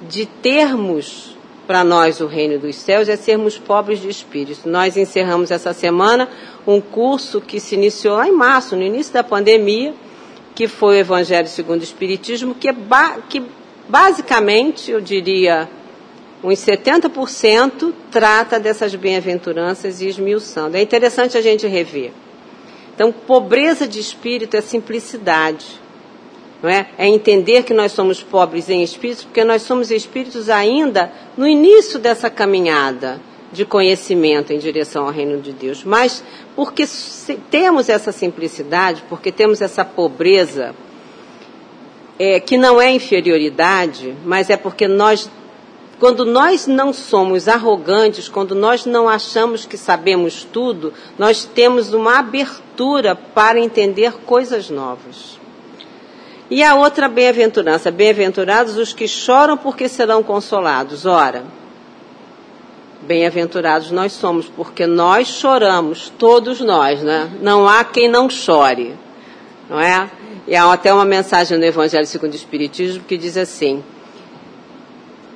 de 0.02 0.26
termos 0.26 1.29
para 1.70 1.84
nós 1.84 2.20
o 2.20 2.26
reino 2.26 2.58
dos 2.58 2.78
céus 2.78 3.08
é 3.08 3.16
sermos 3.16 3.60
pobres 3.60 4.02
de 4.02 4.10
espírito. 4.10 4.68
Nós 4.68 4.98
encerramos 4.98 5.52
essa 5.52 5.72
semana 5.72 6.28
um 6.66 6.82
curso 6.82 7.40
que 7.40 7.60
se 7.60 7.76
iniciou 7.76 8.24
em 8.24 8.32
março, 8.32 8.76
no 8.76 8.82
início 8.82 9.14
da 9.14 9.24
pandemia, 9.24 9.94
que 10.56 10.68
foi 10.68 10.96
o 10.96 11.00
Evangelho 11.02 11.48
segundo 11.48 11.82
o 11.82 11.84
Espiritismo, 11.84 12.56
que, 12.56 12.70
é 12.70 12.74
ba 12.74 13.20
que 13.30 13.44
basicamente, 13.88 14.90
eu 14.90 15.00
diria, 15.00 15.70
uns 16.44 16.58
70% 16.58 17.94
trata 18.10 18.60
dessas 18.60 18.96
bem-aventuranças 18.96 20.02
e 20.02 20.08
esmiuçando. 20.08 20.76
É 20.76 20.82
interessante 20.82 21.38
a 21.38 21.42
gente 21.42 21.68
rever. 21.68 22.12
Então, 22.96 23.12
pobreza 23.12 23.88
de 23.88 24.00
espírito 24.00 24.58
é 24.58 24.62
simplicidade. 24.62 25.80
Não 26.62 26.70
é? 26.70 26.88
é 26.98 27.08
entender 27.08 27.64
que 27.64 27.74
nós 27.74 27.92
somos 27.92 28.22
pobres 28.22 28.70
em 28.70 28.84
espírito, 28.84 29.26
porque 29.26 29.44
nós 29.44 29.62
somos 29.62 29.92
espíritos 29.92 30.50
ainda 30.50 31.12
no 31.38 31.48
início 31.48 31.98
dessa 32.00 32.30
caminhada 32.30 33.22
de 33.52 33.66
conhecimento 33.66 34.52
em 34.52 34.60
direção 34.60 35.06
ao 35.06 35.12
reino 35.12 35.42
de 35.42 35.54
Deus. 35.54 35.84
Mas 35.84 36.24
porque 36.56 36.86
temos 37.50 37.90
essa 37.90 38.12
simplicidade, 38.12 39.04
porque 39.08 39.32
temos 39.32 39.62
essa 39.62 39.86
pobreza, 39.86 40.76
é, 42.18 42.40
que 42.40 42.58
não 42.58 42.82
é 42.82 42.92
inferioridade, 42.92 44.14
mas 44.26 44.50
é 44.50 44.58
porque 44.58 44.88
nós 44.88 45.30
quando 46.00 46.26
nós 46.26 46.66
não 46.66 46.94
somos 46.94 47.50
arrogantes, 47.50 48.30
quando 48.30 48.56
nós 48.56 48.86
não 48.86 49.10
achamos 49.10 49.66
que 49.66 49.76
sabemos 49.76 50.46
tudo, 50.46 50.94
nós 51.18 51.44
temos 51.44 51.94
uma 51.94 52.20
abertura 52.20 53.16
para 53.16 53.60
entender 53.60 54.14
coisas 54.26 54.70
novas. 54.70 55.39
E 56.50 56.64
a 56.64 56.76
outra 56.76 57.08
bem-aventurança: 57.08 57.92
bem-aventurados 57.92 58.78
os 58.78 58.94
que 58.94 59.08
choram, 59.08 59.58
porque 59.58 59.88
serão 59.88 60.24
consolados. 60.24 61.06
Ora, 61.06 61.44
bem-aventurados 63.02 63.92
nós 63.92 64.14
somos, 64.14 64.48
porque 64.48 64.88
nós 64.88 65.28
choramos, 65.28 66.12
todos 66.18 66.60
nós, 66.60 67.02
né? 67.02 67.30
Não 67.42 67.68
há 67.68 67.84
quem 67.84 68.10
não 68.10 68.30
chore, 68.30 68.96
não 69.70 69.80
é? 69.80 70.10
E 70.48 70.56
há 70.56 70.72
até 70.72 70.92
uma 70.94 71.06
mensagem 71.06 71.58
no 71.58 71.66
Evangelho 71.66 72.06
segundo 72.08 72.34
o 72.34 72.36
Espiritismo 72.36 73.04
que 73.04 73.18
diz 73.18 73.38
assim: 73.38 73.84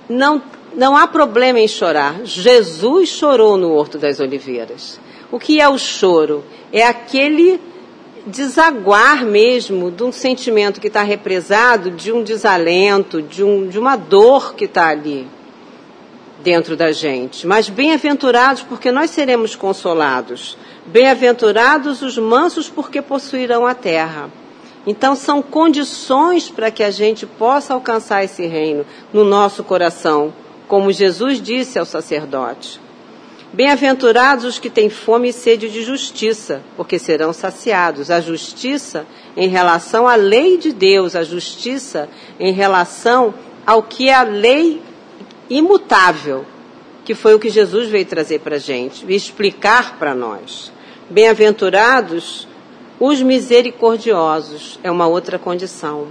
não, 0.09 0.41
não 0.75 0.97
há 0.97 1.07
problema 1.07 1.59
em 1.59 1.67
chorar. 1.67 2.21
Jesus 2.23 3.09
chorou 3.09 3.57
no 3.57 3.73
Horto 3.73 3.97
das 3.97 4.19
Oliveiras. 4.19 4.99
O 5.31 5.39
que 5.39 5.61
é 5.61 5.69
o 5.69 5.77
choro? 5.77 6.43
É 6.71 6.83
aquele 6.85 7.59
desaguar 8.25 9.25
mesmo 9.25 9.91
de 9.91 10.03
um 10.03 10.11
sentimento 10.11 10.79
que 10.79 10.87
está 10.87 11.03
represado, 11.03 11.91
de 11.91 12.11
um 12.11 12.23
desalento, 12.23 13.21
de, 13.21 13.43
um, 13.43 13.67
de 13.67 13.77
uma 13.77 13.95
dor 13.95 14.55
que 14.55 14.65
está 14.65 14.87
ali 14.87 15.27
dentro 16.43 16.75
da 16.75 16.91
gente. 16.91 17.47
Mas 17.47 17.69
bem-aventurados, 17.69 18.61
porque 18.61 18.91
nós 18.91 19.09
seremos 19.09 19.55
consolados. 19.55 20.57
Bem-aventurados 20.85 22.01
os 22.01 22.17
mansos, 22.17 22.69
porque 22.69 23.01
possuirão 23.01 23.65
a 23.65 23.73
terra. 23.73 24.29
Então, 24.85 25.15
são 25.15 25.41
condições 25.41 26.49
para 26.49 26.69
que 26.69 26.83
a 26.83 26.91
gente 26.91 27.25
possa 27.25 27.73
alcançar 27.73 28.23
esse 28.23 28.45
reino 28.45 28.85
no 29.13 29.23
nosso 29.23 29.63
coração, 29.63 30.33
como 30.67 30.91
Jesus 30.91 31.41
disse 31.41 31.79
ao 31.79 31.85
sacerdote. 31.85 32.81
Bem-aventurados 33.53 34.45
os 34.45 34.57
que 34.57 34.67
têm 34.67 34.89
fome 34.89 35.29
e 35.29 35.33
sede 35.33 35.69
de 35.69 35.83
justiça, 35.83 36.63
porque 36.75 36.97
serão 36.97 37.31
saciados. 37.31 38.09
A 38.09 38.19
justiça 38.19 39.05
em 39.37 39.47
relação 39.47 40.07
à 40.07 40.15
lei 40.15 40.57
de 40.57 40.73
Deus, 40.73 41.15
a 41.15 41.23
justiça 41.23 42.09
em 42.39 42.51
relação 42.51 43.31
ao 43.63 43.83
que 43.83 44.09
é 44.09 44.15
a 44.15 44.23
lei 44.23 44.81
imutável, 45.51 46.43
que 47.05 47.13
foi 47.13 47.35
o 47.35 47.39
que 47.39 47.51
Jesus 47.51 47.89
veio 47.89 48.07
trazer 48.07 48.39
para 48.39 48.55
a 48.55 48.59
gente, 48.59 49.05
e 49.07 49.15
explicar 49.15 49.99
para 49.99 50.15
nós. 50.15 50.71
Bem-aventurados 51.07 52.47
os 52.99 53.21
misericordiosos 53.21 54.79
é 54.83 54.89
uma 54.89 55.05
outra 55.05 55.37
condição, 55.37 56.07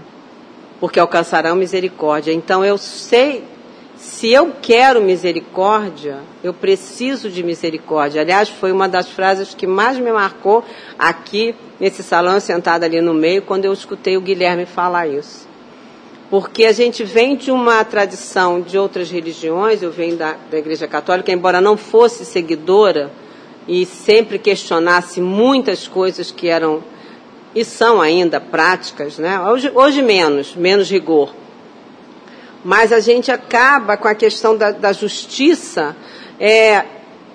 porque 0.78 1.00
alcançarão 1.00 1.56
misericórdia. 1.56 2.32
Então 2.32 2.64
eu 2.64 2.78
sei, 2.78 3.42
se 4.02 4.32
eu 4.32 4.52
quero 4.61 5.00
misericórdia, 5.00 6.18
eu 6.42 6.53
preciso 6.53 7.31
de 7.31 7.40
misericórdia. 7.40 8.20
Aliás, 8.20 8.48
foi 8.48 8.72
uma 8.72 8.88
das 8.88 9.09
frases 9.09 9.55
que 9.55 9.64
mais 9.64 9.96
me 9.96 10.11
marcou 10.11 10.64
aqui 10.98 11.55
nesse 11.79 12.03
salão, 12.03 12.40
sentada 12.40 12.85
ali 12.85 13.00
no 13.00 13.14
meio, 13.14 13.42
quando 13.42 13.64
eu 13.64 13.72
escutei 13.72 14.16
o 14.16 14.20
Guilherme 14.20 14.66
falar 14.66 15.07
isso. 15.07 15.46
Porque 16.29 16.64
a 16.64 16.72
gente 16.72 17.05
vem 17.05 17.37
de 17.37 17.53
uma 17.53 17.85
tradição 17.85 18.61
de 18.61 18.76
outras 18.76 19.09
religiões, 19.09 19.85
eu 19.85 19.92
venho 19.92 20.16
da, 20.16 20.35
da 20.50 20.59
Igreja 20.59 20.88
Católica, 20.88 21.31
embora 21.31 21.61
não 21.61 21.76
fosse 21.76 22.24
seguidora 22.24 23.09
e 23.68 23.87
sempre 23.87 24.37
questionasse 24.37 25.20
muitas 25.20 25.87
coisas 25.87 26.33
que 26.33 26.48
eram 26.48 26.83
e 27.55 27.64
são 27.64 28.00
ainda 28.00 28.40
práticas, 28.40 29.16
né? 29.16 29.40
Hoje, 29.42 29.70
hoje 29.72 30.03
menos, 30.03 30.57
menos 30.57 30.90
rigor. 30.90 31.41
Mas 32.64 32.92
a 32.92 33.01
gente 33.01 33.31
acaba 33.31 33.96
com 33.96 34.09
a 34.09 34.14
questão 34.14 34.57
da, 34.57 34.70
da 34.70 34.92
justiça 34.92 35.96
é, 36.38 36.85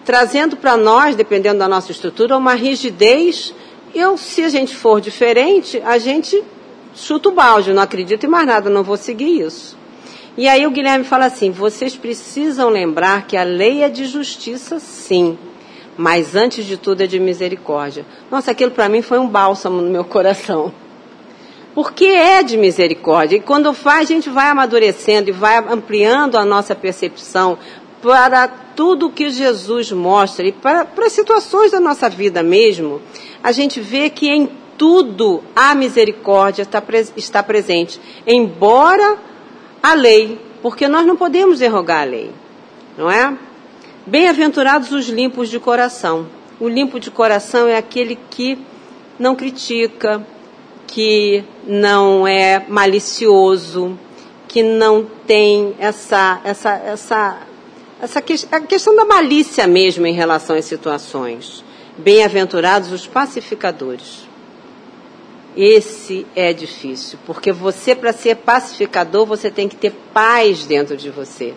trazendo 0.05 0.55
para 0.55 0.77
nós, 0.77 1.15
dependendo 1.15 1.59
da 1.59 1.67
nossa 1.67 1.91
estrutura, 1.91 2.37
uma 2.37 2.53
rigidez. 2.53 3.53
Eu, 3.93 4.17
se 4.17 4.43
a 4.43 4.49
gente 4.49 4.75
for 4.75 5.01
diferente, 5.01 5.81
a 5.85 5.97
gente 5.97 6.41
chuta 6.95 7.29
o 7.29 7.33
balde, 7.33 7.73
não 7.73 7.83
acredito 7.83 8.25
em 8.25 8.29
mais 8.29 8.47
nada, 8.47 8.69
não 8.69 8.83
vou 8.83 8.97
seguir 8.97 9.41
isso. 9.41 9.77
E 10.37 10.47
aí 10.47 10.65
o 10.65 10.71
Guilherme 10.71 11.03
fala 11.03 11.25
assim: 11.25 11.51
vocês 11.51 11.95
precisam 11.95 12.69
lembrar 12.69 13.27
que 13.27 13.35
a 13.35 13.43
lei 13.43 13.83
é 13.83 13.89
de 13.89 14.05
justiça, 14.05 14.79
sim 14.79 15.37
mas 15.97 16.35
antes 16.35 16.63
de 16.63 16.77
tudo 16.77 17.01
é 17.01 17.07
de 17.07 17.19
misericórdia. 17.19 18.05
Nossa, 18.29 18.51
aquilo 18.51 18.71
para 18.71 18.87
mim 18.87 19.01
foi 19.01 19.17
um 19.17 19.27
bálsamo 19.27 19.81
no 19.81 19.89
meu 19.89 20.05
coração. 20.05 20.71
Porque 21.77 22.05
é 22.05 22.41
de 22.41 22.57
misericórdia. 22.57 23.35
E 23.35 23.39
quando 23.39 23.71
faz, 23.71 24.09
a 24.09 24.13
gente 24.15 24.31
vai 24.31 24.47
amadurecendo 24.47 25.29
e 25.29 25.31
vai 25.31 25.59
ampliando 25.59 26.35
a 26.35 26.43
nossa 26.43 26.73
percepção 26.73 27.55
para 28.01 28.47
tudo 28.47 29.11
que 29.11 29.29
Jesus 29.29 29.91
mostra 29.91 30.47
e 30.47 30.51
para, 30.51 30.85
para 30.85 31.05
as 31.05 31.13
situações 31.13 31.71
da 31.71 31.79
nossa 31.79 32.09
vida 32.09 32.41
mesmo. 32.41 32.99
A 33.43 33.51
gente 33.51 33.79
vê 33.79 34.09
que 34.09 34.27
em 34.27 34.49
tudo 34.75 35.43
a 35.55 35.75
misericórdia 35.75 36.63
está, 36.63 36.81
está 37.15 37.43
presente. 37.43 38.01
Embora 38.25 39.15
a 39.83 39.93
lei, 39.93 40.41
porque 40.63 40.87
nós 40.87 41.05
não 41.05 41.15
podemos 41.15 41.59
derrogar 41.59 42.01
a 42.01 42.05
lei, 42.05 42.31
não 42.97 43.07
é? 43.07 43.37
Bem-aventurados 44.03 44.91
os 44.91 45.09
limpos 45.09 45.47
de 45.47 45.59
coração. 45.59 46.25
O 46.59 46.67
limpo 46.67 46.99
de 46.99 47.11
coração 47.11 47.67
é 47.67 47.77
aquele 47.77 48.17
que 48.31 48.57
não 49.19 49.35
critica, 49.35 50.25
que 50.87 51.43
não 51.65 52.25
é 52.25 52.65
malicioso, 52.67 53.99
que 54.47 54.63
não 54.63 55.05
tem 55.27 55.75
essa, 55.77 56.41
essa, 56.43 56.73
essa, 56.73 57.37
essa 58.01 58.21
que, 58.21 58.33
a 58.51 58.61
questão 58.61 58.95
da 58.95 59.05
malícia 59.05 59.67
mesmo 59.67 60.07
em 60.07 60.13
relação 60.13 60.55
às 60.55 60.65
situações. 60.65 61.63
Bem-aventurados 61.97 62.91
os 62.91 63.05
pacificadores. 63.05 64.27
Esse 65.55 66.25
é 66.35 66.53
difícil, 66.53 67.17
porque 67.25 67.51
você, 67.51 67.95
para 67.95 68.13
ser 68.13 68.35
pacificador, 68.35 69.25
você 69.25 69.49
tem 69.49 69.67
que 69.67 69.75
ter 69.75 69.91
paz 70.13 70.65
dentro 70.65 70.95
de 70.95 71.09
você. 71.09 71.53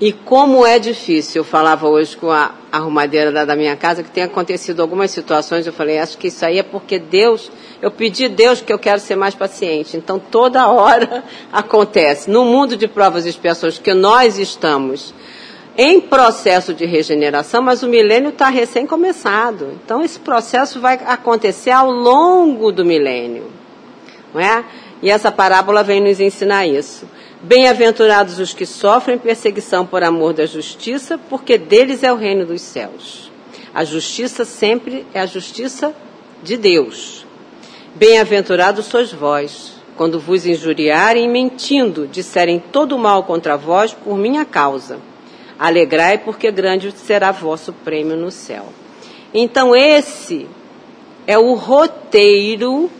E 0.00 0.12
como 0.12 0.64
é 0.64 0.78
difícil, 0.78 1.40
eu 1.40 1.44
falava 1.44 1.86
hoje 1.88 2.16
com 2.16 2.30
a 2.30 2.54
arrumadeira 2.70 3.32
da, 3.32 3.44
da 3.44 3.56
minha 3.56 3.76
casa, 3.76 4.02
que 4.02 4.10
tem 4.10 4.22
acontecido 4.22 4.80
algumas 4.80 5.10
situações, 5.10 5.66
eu 5.66 5.72
falei, 5.72 5.98
acho 5.98 6.18
que 6.18 6.28
isso 6.28 6.44
aí 6.44 6.58
é 6.58 6.62
porque 6.62 6.98
Deus, 6.98 7.50
eu 7.80 7.90
pedi 7.90 8.26
a 8.26 8.28
Deus 8.28 8.60
que 8.60 8.72
eu 8.72 8.78
quero 8.78 9.00
ser 9.00 9.16
mais 9.16 9.34
paciente. 9.34 9.96
Então 9.96 10.18
toda 10.18 10.68
hora 10.68 11.24
acontece. 11.52 12.30
No 12.30 12.44
mundo 12.44 12.76
de 12.76 12.86
provas 12.86 13.26
e 13.26 13.30
expiações 13.30 13.78
que 13.78 13.94
nós 13.94 14.38
estamos 14.38 15.14
em 15.76 16.00
processo 16.00 16.74
de 16.74 16.84
regeneração, 16.84 17.62
mas 17.62 17.82
o 17.84 17.88
milênio 17.88 18.30
está 18.30 18.48
recém 18.48 18.86
começado. 18.86 19.78
Então 19.84 20.02
esse 20.02 20.18
processo 20.18 20.80
vai 20.80 21.00
acontecer 21.06 21.70
ao 21.70 21.90
longo 21.90 22.72
do 22.72 22.84
milênio. 22.84 23.46
Não 24.34 24.40
é? 24.40 24.64
E 25.00 25.08
essa 25.08 25.30
parábola 25.30 25.84
vem 25.84 26.00
nos 26.00 26.20
ensinar 26.20 26.66
isso. 26.66 27.06
Bem-aventurados 27.40 28.40
os 28.40 28.52
que 28.52 28.66
sofrem 28.66 29.16
perseguição 29.16 29.86
por 29.86 30.02
amor 30.02 30.32
da 30.32 30.44
justiça, 30.44 31.16
porque 31.16 31.56
deles 31.56 32.02
é 32.02 32.12
o 32.12 32.16
reino 32.16 32.44
dos 32.44 32.60
céus. 32.60 33.30
A 33.72 33.84
justiça 33.84 34.44
sempre 34.44 35.06
é 35.14 35.20
a 35.20 35.26
justiça 35.26 35.94
de 36.42 36.56
Deus. 36.56 37.24
Bem-aventurados 37.94 38.86
sois 38.86 39.12
vós, 39.12 39.74
quando 39.96 40.18
vos 40.18 40.46
injuriarem 40.46 41.30
mentindo, 41.30 42.08
disserem 42.08 42.58
todo 42.72 42.98
mal 42.98 43.22
contra 43.22 43.56
vós 43.56 43.94
por 43.94 44.18
minha 44.18 44.44
causa. 44.44 44.98
Alegrai, 45.56 46.18
porque 46.18 46.50
grande 46.50 46.90
será 46.90 47.30
vosso 47.30 47.72
prêmio 47.72 48.16
no 48.16 48.32
céu. 48.32 48.66
Então, 49.32 49.76
esse 49.76 50.48
é 51.24 51.38
o 51.38 51.54
roteiro 51.54 52.90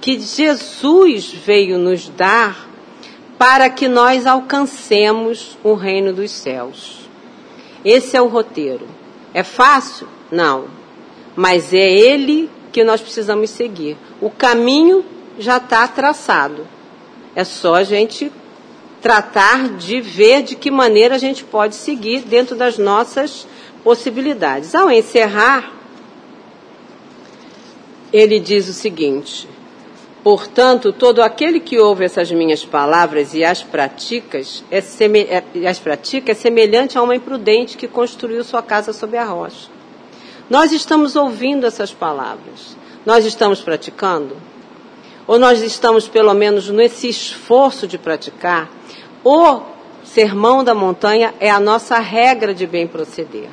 que 0.00 0.18
Jesus 0.18 1.30
veio 1.30 1.76
nos 1.76 2.08
dar 2.08 2.69
para 3.40 3.70
que 3.70 3.88
nós 3.88 4.26
alcancemos 4.26 5.56
o 5.64 5.72
reino 5.72 6.12
dos 6.12 6.30
céus. 6.30 7.08
Esse 7.82 8.14
é 8.14 8.20
o 8.20 8.26
roteiro. 8.26 8.86
É 9.32 9.42
fácil? 9.42 10.06
Não. 10.30 10.66
Mas 11.34 11.72
é 11.72 11.90
ele 11.90 12.50
que 12.70 12.84
nós 12.84 13.00
precisamos 13.00 13.48
seguir. 13.48 13.96
O 14.20 14.28
caminho 14.28 15.02
já 15.38 15.56
está 15.56 15.88
traçado. 15.88 16.68
É 17.34 17.42
só 17.42 17.76
a 17.76 17.82
gente 17.82 18.30
tratar 19.00 19.70
de 19.70 20.02
ver 20.02 20.42
de 20.42 20.54
que 20.54 20.70
maneira 20.70 21.14
a 21.14 21.18
gente 21.18 21.42
pode 21.42 21.76
seguir 21.76 22.20
dentro 22.20 22.54
das 22.54 22.76
nossas 22.76 23.48
possibilidades. 23.82 24.74
Ao 24.74 24.90
encerrar, 24.90 25.72
ele 28.12 28.38
diz 28.38 28.68
o 28.68 28.74
seguinte: 28.74 29.48
Portanto, 30.22 30.92
todo 30.92 31.22
aquele 31.22 31.58
que 31.58 31.78
ouve 31.78 32.04
essas 32.04 32.30
minhas 32.30 32.62
palavras 32.64 33.32
e 33.32 33.42
as 33.42 33.62
pratica 33.62 34.38
é, 34.70 34.78
é, 34.78 35.66
as 35.66 35.78
pratica 35.78 36.32
é 36.32 36.34
semelhante 36.34 36.98
a 36.98 37.02
uma 37.02 37.16
imprudente 37.16 37.76
que 37.76 37.88
construiu 37.88 38.44
sua 38.44 38.62
casa 38.62 38.92
sob 38.92 39.16
a 39.16 39.24
rocha. 39.24 39.68
Nós 40.50 40.72
estamos 40.72 41.16
ouvindo 41.16 41.66
essas 41.66 41.92
palavras. 41.92 42.76
Nós 43.06 43.24
estamos 43.24 43.62
praticando? 43.62 44.36
Ou 45.26 45.38
nós 45.38 45.62
estamos, 45.62 46.06
pelo 46.06 46.34
menos, 46.34 46.68
nesse 46.68 47.08
esforço 47.08 47.86
de 47.86 47.96
praticar? 47.96 48.68
O 49.24 49.62
sermão 50.04 50.62
da 50.62 50.74
montanha 50.74 51.32
é 51.40 51.50
a 51.50 51.60
nossa 51.60 51.98
regra 51.98 52.52
de 52.52 52.66
bem 52.66 52.86
proceder. 52.86 53.48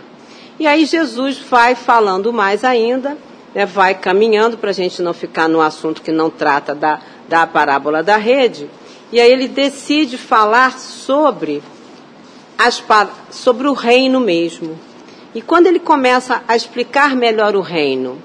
E 0.59 0.67
aí 0.67 0.85
Jesus 0.85 1.37
vai 1.37 1.75
falando 1.75 2.33
mais 2.33 2.65
ainda 2.65 3.17
né, 3.53 3.65
vai 3.65 3.95
caminhando 3.95 4.57
para 4.57 4.69
a 4.69 4.73
gente 4.73 5.01
não 5.01 5.13
ficar 5.13 5.47
no 5.47 5.61
assunto 5.61 6.01
que 6.01 6.11
não 6.11 6.29
trata 6.29 6.75
da, 6.75 6.99
da 7.27 7.45
parábola 7.47 8.03
da 8.03 8.17
rede. 8.17 8.69
E 9.11 9.19
aí 9.19 9.31
ele 9.31 9.47
decide 9.47 10.17
falar 10.17 10.77
sobre, 10.77 11.63
as, 12.57 12.83
sobre 13.31 13.67
o 13.67 13.73
reino 13.73 14.19
mesmo. 14.19 14.77
E 15.33 15.41
quando 15.41 15.67
ele 15.67 15.79
começa 15.79 16.43
a 16.47 16.55
explicar 16.55 17.15
melhor 17.15 17.55
o 17.55 17.61
reino, 17.61 18.21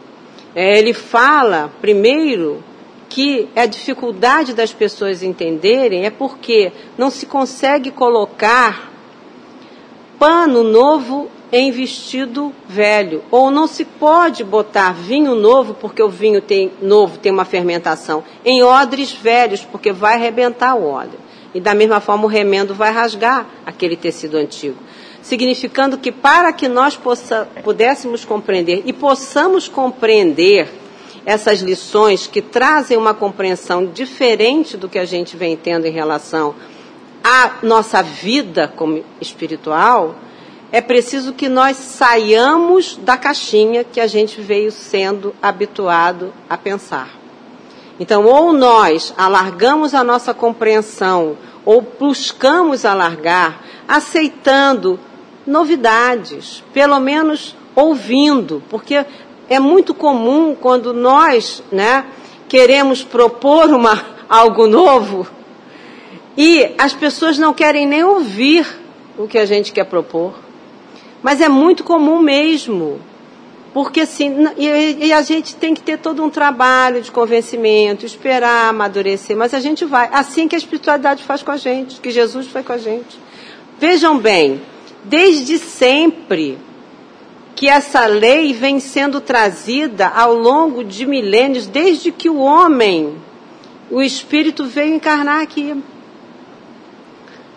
é, 0.54 0.78
ele 0.78 0.92
fala, 0.92 1.70
primeiro, 1.80 2.62
que 3.08 3.48
a 3.54 3.66
dificuldade 3.66 4.54
das 4.54 4.72
pessoas 4.72 5.22
entenderem 5.22 6.06
é 6.06 6.11
porque 6.11 6.72
não 6.96 7.11
se 7.11 7.26
consegue 7.26 7.90
colocar 7.90 8.90
pano 10.18 10.62
novo 10.62 11.30
em 11.52 11.70
vestido 11.70 12.52
velho. 12.66 13.22
Ou 13.30 13.50
não 13.50 13.66
se 13.66 13.84
pode 13.84 14.42
botar 14.42 14.94
vinho 14.94 15.34
novo, 15.34 15.74
porque 15.74 16.02
o 16.02 16.08
vinho 16.08 16.40
tem, 16.40 16.72
novo 16.80 17.18
tem 17.18 17.30
uma 17.30 17.44
fermentação, 17.44 18.24
em 18.44 18.62
odres 18.62 19.12
velhos, 19.12 19.62
porque 19.62 19.92
vai 19.92 20.14
arrebentar 20.14 20.74
o 20.74 20.86
óleo. 20.86 21.20
E 21.54 21.60
da 21.60 21.74
mesma 21.74 22.00
forma 22.00 22.24
o 22.24 22.28
remendo 22.28 22.74
vai 22.74 22.90
rasgar 22.90 23.46
aquele 23.66 23.94
tecido 23.94 24.38
antigo. 24.38 24.76
Significando 25.20 25.98
que 25.98 26.10
para 26.10 26.52
que 26.52 26.66
nós 26.66 26.96
possa, 26.96 27.46
pudéssemos 27.62 28.24
compreender 28.24 28.82
e 28.86 28.92
possamos 28.92 29.68
compreender 29.68 30.68
essas 31.24 31.60
lições 31.60 32.26
que 32.26 32.40
trazem 32.40 32.96
uma 32.96 33.14
compreensão 33.14 33.86
diferente 33.86 34.76
do 34.76 34.88
que 34.88 34.98
a 34.98 35.04
gente 35.04 35.36
vem 35.36 35.56
tendo 35.56 35.86
em 35.86 35.92
relação 35.92 36.54
à 37.22 37.52
nossa 37.62 38.02
vida 38.02 38.66
como 38.74 39.04
espiritual, 39.20 40.16
é 40.72 40.80
preciso 40.80 41.35
que 41.35 41.50
nós 41.50 41.76
saiamos 41.76 42.96
da 42.96 43.18
caixinha 43.18 43.85
que 43.85 44.00
a 44.00 44.06
gente 44.06 44.40
veio 44.40 44.72
sendo 44.72 45.35
habituado 45.42 46.32
a 46.48 46.56
pensar. 46.56 47.11
Então, 48.00 48.24
ou 48.24 48.54
nós 48.54 49.12
alargamos 49.18 49.94
a 49.94 50.02
nossa 50.02 50.32
compreensão, 50.32 51.37
ou 51.62 51.82
buscamos 51.82 52.87
alargar, 52.87 53.61
aceitando 53.87 54.98
novidades, 55.46 56.64
pelo 56.72 56.98
menos 56.98 57.54
ouvindo, 57.76 58.62
porque 58.70 59.04
é 59.50 59.61
muito 59.61 59.92
comum 59.92 60.56
quando 60.58 60.94
nós, 60.94 61.62
né, 61.70 62.06
queremos 62.48 63.04
propor 63.04 63.68
uma, 63.68 64.02
algo 64.26 64.66
novo 64.66 65.26
e 66.35 66.74
as 66.78 66.94
pessoas 66.94 67.37
não 67.37 67.52
querem 67.52 67.87
nem 67.87 68.02
ouvir 68.02 68.66
o 69.18 69.28
que 69.28 69.37
a 69.37 69.44
gente 69.44 69.70
quer 69.70 69.85
propor. 69.85 70.51
Mas 71.22 71.40
é 71.40 71.48
muito 71.48 71.85
comum 71.85 72.20
mesmo. 72.20 73.00
Porque 73.72 74.00
assim, 74.00 74.35
e, 74.58 75.06
e, 75.06 75.12
a 75.12 75.22
gente 75.22 75.56
tem 75.56 75.72
que 75.72 75.80
ter 75.80 75.96
todo 75.96 76.22
um 76.22 76.28
trabalho 76.28 77.00
de 77.00 77.11
convencimento, 77.11 78.04
esperar 78.04 78.68
amadurecer, 78.68 79.35
mas 79.35 79.54
a 79.54 79.61
gente 79.61 79.87
vai. 79.87 80.11
Assim 80.12 80.46
que 80.46 80.54
a 80.54 80.58
espiritualidade 80.58 81.24
faz 81.24 81.42
com 81.42 81.50
a 81.50 81.56
gente, 81.56 81.98
que 81.98 82.11
Jesus 82.11 82.48
foi 82.48 82.62
com 82.62 82.74
a 82.74 82.78
gente. 82.78 83.18
Vejam 83.78 84.18
bem, 84.18 84.61
desde 85.04 85.58
sempre 85.58 86.58
que 87.56 87.66
essa 87.66 88.04
lei 88.06 88.52
vem 88.52 88.78
sendo 88.78 89.20
trazida 89.20 90.08
ao 90.08 90.35
longo 90.35 90.85
de 90.85 91.06
milênios, 91.06 91.66
desde 91.66 92.12
que 92.12 92.28
o 92.28 92.38
homem, 92.38 93.14
o 93.90 94.02
Espírito 94.02 94.66
veio 94.66 94.94
encarnar 94.94 95.40
aqui. 95.40 95.82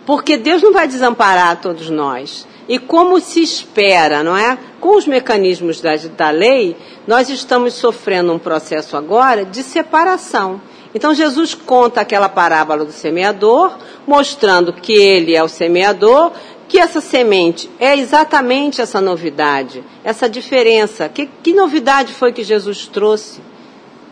Porque 0.06 0.38
Deus 0.38 0.62
não 0.62 0.72
vai 0.72 0.88
desamparar 0.88 1.60
todos 1.60 1.90
nós. 1.90 2.48
E 2.68 2.80
como 2.80 3.20
se 3.20 3.42
espera, 3.42 4.24
não 4.24 4.36
é? 4.36 4.58
Com 4.80 4.98
os 4.98 5.06
mecanismos 5.06 5.80
da, 5.82 5.96
da 5.96 6.30
lei, 6.32 6.76
nós 7.08 7.30
estamos 7.30 7.76
sofrendo 7.76 8.34
um 8.34 8.40
processo 8.40 8.98
agora 8.98 9.46
de 9.46 9.62
separação. 9.62 10.60
Então 10.94 11.14
Jesus 11.14 11.54
conta 11.54 12.02
aquela 12.02 12.30
parábola 12.30 12.86
do 12.86 12.92
semeador, 12.92 13.78
mostrando 14.08 14.74
que 14.74 14.94
ele 14.94 15.36
é 15.36 15.44
o 15.44 15.48
semeador, 15.48 16.32
que 16.68 16.80
essa 16.80 17.02
semente 17.02 17.70
é 17.80 17.96
exatamente 17.98 18.82
essa 18.82 19.00
novidade, 19.00 19.84
essa 20.04 20.28
diferença. 20.28 21.08
Que, 21.08 21.30
que 21.44 21.54
novidade 21.54 22.14
foi 22.14 22.34
que 22.34 22.44
Jesus 22.44 22.88
trouxe? 22.88 23.42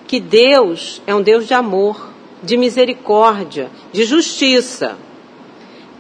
Que 0.08 0.20
Deus 0.20 1.02
é 1.08 1.16
um 1.16 1.22
Deus 1.22 1.48
de 1.48 1.56
amor, 1.56 2.10
de 2.44 2.56
misericórdia, 2.58 3.72
de 3.92 4.04
justiça 4.04 4.98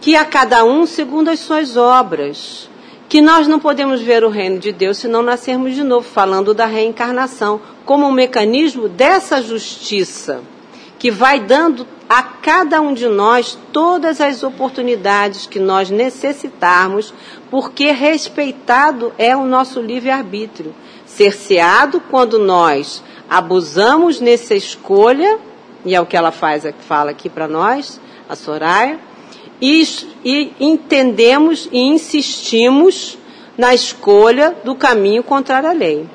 que 0.04 0.18
a 0.18 0.26
cada 0.26 0.66
um 0.66 0.86
segundo 0.86 1.30
as 1.30 1.40
suas 1.40 1.78
obras. 1.78 2.70
Que 3.08 3.22
nós 3.22 3.48
não 3.48 3.58
podemos 3.58 4.02
ver 4.02 4.26
o 4.26 4.30
reino 4.30 4.60
de 4.60 4.74
Deus 4.74 4.98
se 4.98 5.08
não 5.08 5.22
nascermos 5.22 5.76
de 5.76 5.82
novo, 5.82 6.06
falando 6.06 6.54
da 6.54 6.66
reencarnação, 6.66 7.62
como 7.86 8.06
um 8.06 8.12
mecanismo 8.12 8.90
dessa 8.90 9.42
justiça, 9.42 10.42
que 11.00 11.10
vai 11.10 11.40
dando 11.40 11.88
a 12.10 12.22
cada 12.22 12.82
um 12.82 12.94
de 12.94 13.08
nós 13.08 13.58
todas 13.72 14.20
as 14.20 14.44
oportunidades 14.44 15.48
que 15.48 15.58
nós 15.58 15.90
necessitarmos, 15.90 17.14
porque 17.50 17.92
respeitado 17.92 19.14
é 19.18 19.34
o 19.34 19.46
nosso 19.46 19.80
livre-arbítrio. 19.80 20.76
Cerceado 21.06 22.02
quando 22.12 22.38
nós 22.38 23.02
abusamos 23.30 24.20
nessa 24.20 24.54
escolha, 24.54 25.40
e 25.86 25.96
é 25.96 26.02
o 26.02 26.06
que 26.06 26.18
ela 26.18 26.32
faz, 26.32 26.66
fala 26.82 27.12
aqui 27.12 27.30
para 27.30 27.48
nós, 27.48 28.02
a 28.28 28.36
Soraya, 28.36 29.00
e, 29.64 29.88
e 30.26 30.54
entendemos 30.60 31.70
e 31.72 31.80
insistimos 31.80 33.18
na 33.58 33.74
escolha 33.74 34.54
do 34.62 34.76
caminho 34.76 35.24
contrário 35.24 35.70
à 35.70 35.72
lei. 35.72 36.06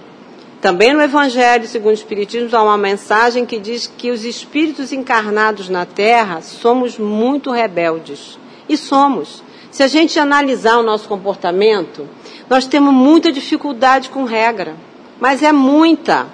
Também 0.60 0.92
no 0.92 1.00
Evangelho 1.00 1.66
segundo 1.66 1.92
o 1.92 1.94
Espiritismo 1.94 2.54
há 2.54 2.62
uma 2.62 2.76
mensagem 2.76 3.46
que 3.46 3.58
diz 3.58 3.86
que 3.86 4.10
os 4.10 4.22
espíritos 4.26 4.92
encarnados 4.92 5.70
na 5.70 5.86
Terra 5.86 6.42
somos 6.42 6.98
muito 6.98 7.50
rebeldes. 7.50 8.38
E 8.68 8.76
somos. 8.76 9.42
Se 9.70 9.82
a 9.82 9.88
gente 9.88 10.18
analisar 10.18 10.76
o 10.76 10.82
nosso 10.82 11.08
comportamento, 11.08 12.06
nós 12.50 12.66
temos 12.66 12.92
muita 12.92 13.32
dificuldade 13.32 14.10
com 14.10 14.24
regra. 14.24 14.76
Mas 15.18 15.42
é 15.42 15.52
muita. 15.52 16.26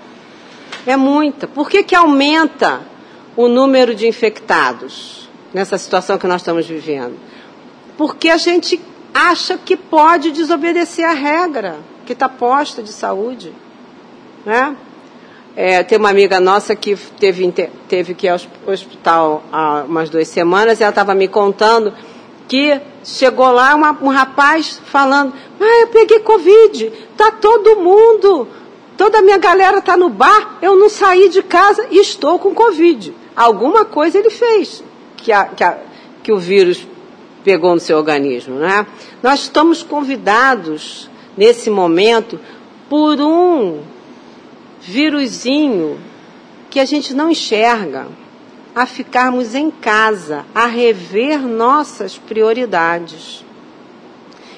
É 0.84 0.96
muita. 0.96 1.46
Por 1.46 1.70
que, 1.70 1.84
que 1.84 1.94
aumenta 1.94 2.80
o 3.36 3.46
número 3.46 3.94
de 3.94 4.08
infectados 4.08 5.23
nessa 5.54 5.78
situação 5.78 6.18
que 6.18 6.26
nós 6.26 6.40
estamos 6.42 6.66
vivendo? 6.66 7.14
Porque 7.96 8.28
a 8.28 8.36
gente 8.36 8.80
acha 9.14 9.56
que 9.56 9.76
pode 9.76 10.32
desobedecer 10.32 11.08
a 11.08 11.12
regra 11.12 11.76
que 12.04 12.12
está 12.12 12.28
posta 12.28 12.82
de 12.82 12.92
saúde. 12.92 13.52
Né? 14.44 14.76
É, 15.56 15.84
tem 15.84 15.96
uma 15.96 16.10
amiga 16.10 16.40
nossa 16.40 16.74
que 16.74 16.96
teve, 16.96 17.50
teve 17.88 18.14
que 18.14 18.26
ir 18.26 18.30
ao 18.30 18.38
hospital 18.66 19.44
há 19.52 19.84
umas 19.86 20.10
duas 20.10 20.26
semanas 20.26 20.80
e 20.80 20.82
ela 20.82 20.90
estava 20.90 21.14
me 21.14 21.28
contando 21.28 21.94
que 22.48 22.78
chegou 23.04 23.50
lá 23.50 23.74
uma, 23.74 23.96
um 24.02 24.08
rapaz 24.08 24.80
falando, 24.84 25.32
ah, 25.60 25.80
eu 25.82 25.86
peguei 25.86 26.18
Covid, 26.18 26.92
tá 27.16 27.30
todo 27.30 27.76
mundo, 27.76 28.48
toda 28.96 29.18
a 29.18 29.22
minha 29.22 29.38
galera 29.38 29.78
está 29.78 29.96
no 29.96 30.10
bar, 30.10 30.58
eu 30.60 30.76
não 30.76 30.90
saí 30.90 31.28
de 31.28 31.42
casa 31.42 31.86
e 31.90 31.98
estou 31.98 32.38
com 32.38 32.52
Covid. 32.52 33.14
Alguma 33.34 33.84
coisa 33.84 34.18
ele 34.18 34.30
fez 34.30 34.82
que, 35.24 35.32
a, 35.32 35.46
que, 35.46 35.64
a, 35.64 35.78
que 36.22 36.30
o 36.30 36.38
vírus 36.38 36.86
pegou 37.42 37.74
no 37.74 37.80
seu 37.80 37.96
organismo. 37.96 38.56
Né? 38.56 38.86
Nós 39.22 39.40
estamos 39.40 39.82
convidados, 39.82 41.10
nesse 41.36 41.70
momento, 41.70 42.38
por 42.88 43.20
um 43.20 43.80
vírusinho 44.80 45.98
que 46.68 46.78
a 46.78 46.84
gente 46.84 47.14
não 47.14 47.30
enxerga, 47.30 48.06
a 48.74 48.86
ficarmos 48.86 49.54
em 49.54 49.70
casa, 49.70 50.44
a 50.54 50.66
rever 50.66 51.40
nossas 51.40 52.18
prioridades. 52.18 53.44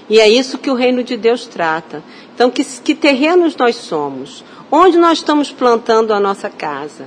E 0.09 0.19
é 0.19 0.29
isso 0.29 0.59
que 0.59 0.71
o 0.71 0.75
reino 0.75 1.05
de 1.05 1.17
Deus 1.17 1.47
trata. 1.47 2.03
Então, 2.35 2.51
que, 2.51 2.65
que 2.65 2.95
terrenos 2.95 3.55
nós 3.57 3.77
somos? 3.77 4.43
Onde 4.71 4.97
nós 4.97 5.19
estamos 5.19 5.53
plantando 5.53 6.13
a 6.13 6.21
nossa 6.21 6.49
casa? 6.49 7.07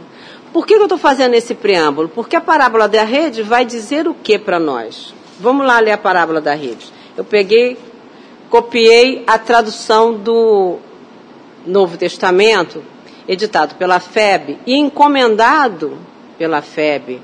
Por 0.52 0.66
que 0.66 0.74
eu 0.74 0.84
estou 0.84 0.98
fazendo 0.98 1.36
esse 1.36 1.54
preâmbulo? 1.54 2.10
Porque 2.10 2.36
a 2.36 2.42
parábola 2.42 2.88
da 2.88 3.04
rede 3.04 3.44
vai 3.44 3.64
dizer 3.64 4.08
o 4.08 4.14
que 4.14 4.40
para 4.40 4.60
nós? 4.60 5.14
Vamos 5.40 5.66
lá 5.66 5.80
ler 5.80 5.92
a 5.92 5.98
parábola 5.98 6.42
da 6.42 6.56
rede. 6.56 6.92
Eu 7.16 7.24
peguei, 7.24 7.78
copiei 8.50 9.24
a 9.28 9.38
tradução 9.38 10.14
do 10.14 10.78
Novo 11.66 11.98
Testamento, 11.98 12.84
editado 13.28 13.76
pela 13.76 14.00
FEB 14.00 14.58
e 14.66 14.76
encomendado 14.76 16.00
pela 16.38 16.62
FEB, 16.62 17.22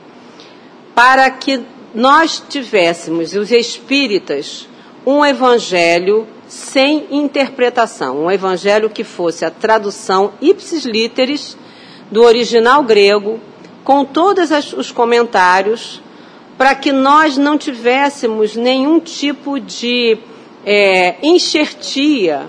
para 0.93 1.29
que 1.31 1.65
nós 1.95 2.43
tivéssemos, 2.47 3.33
os 3.33 3.51
espíritas, 3.51 4.67
um 5.05 5.25
evangelho 5.25 6.27
sem 6.47 7.07
interpretação, 7.09 8.25
um 8.25 8.29
evangelho 8.29 8.89
que 8.89 9.03
fosse 9.03 9.43
a 9.43 9.49
tradução 9.49 10.33
ipsis 10.41 10.85
literis 10.85 11.57
do 12.11 12.23
original 12.23 12.83
grego, 12.83 13.39
com 13.83 14.03
todos 14.05 14.49
os 14.73 14.91
comentários, 14.91 16.01
para 16.57 16.73
que 16.75 16.91
nós 16.91 17.37
não 17.37 17.57
tivéssemos 17.57 18.55
nenhum 18.55 18.99
tipo 18.99 19.59
de 19.59 20.17
é, 20.65 21.15
enxertia 21.21 22.47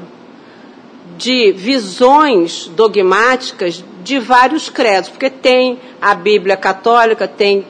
de 1.17 1.53
visões 1.53 2.67
dogmáticas 2.69 3.85
de 4.03 4.19
vários 4.19 4.69
credos, 4.69 5.11
porque 5.11 5.31
tem 5.31 5.79
a 6.01 6.15
Bíblia 6.15 6.57
católica, 6.57 7.27
tem 7.27 7.67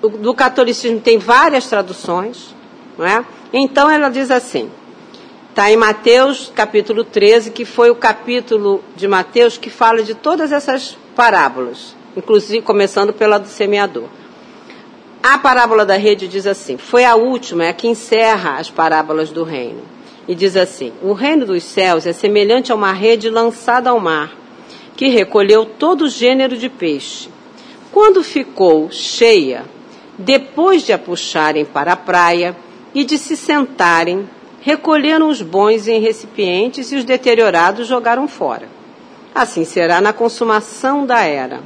do 0.00 0.34
catolicismo 0.34 1.00
tem 1.00 1.18
várias 1.18 1.66
traduções, 1.66 2.54
não 2.98 3.06
é? 3.06 3.24
Então 3.52 3.88
ela 3.90 4.08
diz 4.08 4.30
assim: 4.30 4.70
está 5.50 5.70
em 5.70 5.76
Mateus 5.76 6.52
capítulo 6.54 7.04
13, 7.04 7.50
que 7.50 7.64
foi 7.64 7.90
o 7.90 7.94
capítulo 7.94 8.82
de 8.94 9.08
Mateus 9.08 9.56
que 9.56 9.70
fala 9.70 10.02
de 10.02 10.14
todas 10.14 10.52
essas 10.52 10.96
parábolas, 11.16 11.96
inclusive 12.16 12.62
começando 12.62 13.12
pela 13.12 13.38
do 13.38 13.48
semeador. 13.48 14.08
A 15.22 15.38
parábola 15.38 15.84
da 15.84 15.96
rede 15.96 16.28
diz 16.28 16.46
assim: 16.46 16.76
foi 16.76 17.04
a 17.04 17.16
última, 17.16 17.64
é 17.64 17.70
a 17.70 17.72
que 17.72 17.88
encerra 17.88 18.58
as 18.58 18.70
parábolas 18.70 19.30
do 19.30 19.42
reino 19.42 19.82
e 20.28 20.34
diz 20.34 20.56
assim: 20.56 20.92
O 21.02 21.12
reino 21.12 21.46
dos 21.46 21.64
céus 21.64 22.06
é 22.06 22.12
semelhante 22.12 22.70
a 22.70 22.74
uma 22.74 22.92
rede 22.92 23.30
lançada 23.30 23.90
ao 23.90 23.98
mar, 23.98 24.36
que 24.96 25.08
recolheu 25.08 25.64
todo 25.64 26.08
gênero 26.08 26.56
de 26.56 26.68
peixe. 26.68 27.28
Quando 27.90 28.22
ficou 28.22 28.90
cheia, 28.90 29.64
depois 30.18 30.82
de 30.82 30.92
a 30.92 30.98
puxarem 30.98 31.64
para 31.64 31.94
a 31.94 31.96
praia 31.96 32.56
e 32.94 33.04
de 33.04 33.16
se 33.16 33.36
sentarem, 33.36 34.28
recolheram 34.60 35.28
os 35.28 35.40
bons 35.40 35.88
em 35.88 36.00
recipientes 36.00 36.92
e 36.92 36.96
os 36.96 37.04
deteriorados 37.04 37.86
jogaram 37.86 38.28
fora. 38.28 38.75
Assim 39.36 39.66
será 39.66 40.00
na 40.00 40.14
consumação 40.14 41.04
da 41.04 41.20
era. 41.20 41.60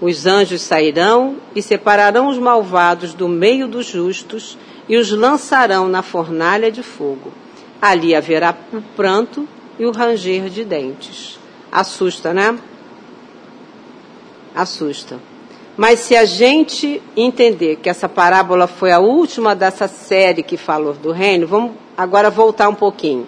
Os 0.00 0.26
anjos 0.26 0.62
sairão 0.62 1.36
e 1.54 1.62
separarão 1.62 2.26
os 2.26 2.38
malvados 2.38 3.14
do 3.14 3.28
meio 3.28 3.68
dos 3.68 3.86
justos 3.86 4.58
e 4.88 4.96
os 4.96 5.12
lançarão 5.12 5.86
na 5.86 6.02
fornalha 6.02 6.72
de 6.72 6.82
fogo. 6.82 7.32
Ali 7.80 8.16
haverá 8.16 8.52
o 8.72 8.82
pranto 8.96 9.48
e 9.78 9.86
o 9.86 9.92
ranger 9.92 10.48
de 10.48 10.64
dentes. 10.64 11.38
Assusta, 11.70 12.34
né? 12.34 12.58
Assusta. 14.52 15.20
Mas 15.76 16.00
se 16.00 16.16
a 16.16 16.24
gente 16.24 17.00
entender 17.16 17.76
que 17.76 17.88
essa 17.88 18.08
parábola 18.08 18.66
foi 18.66 18.90
a 18.90 18.98
última 18.98 19.54
dessa 19.54 19.86
série 19.86 20.42
que 20.42 20.56
falou 20.56 20.94
do 20.94 21.12
reino, 21.12 21.46
vamos 21.46 21.74
agora 21.96 22.28
voltar 22.28 22.68
um 22.68 22.74
pouquinho. 22.74 23.24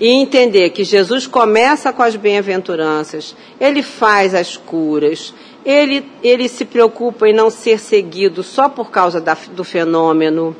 E 0.00 0.08
entender 0.08 0.70
que 0.70 0.82
Jesus 0.82 1.26
começa 1.26 1.92
com 1.92 2.02
as 2.02 2.16
bem-aventuranças, 2.16 3.36
ele 3.60 3.82
faz 3.82 4.34
as 4.34 4.56
curas, 4.56 5.34
ele, 5.64 6.10
ele 6.22 6.48
se 6.48 6.64
preocupa 6.64 7.28
em 7.28 7.34
não 7.34 7.50
ser 7.50 7.78
seguido 7.78 8.42
só 8.42 8.66
por 8.66 8.90
causa 8.90 9.20
da, 9.20 9.36
do 9.52 9.62
fenômeno. 9.62 10.56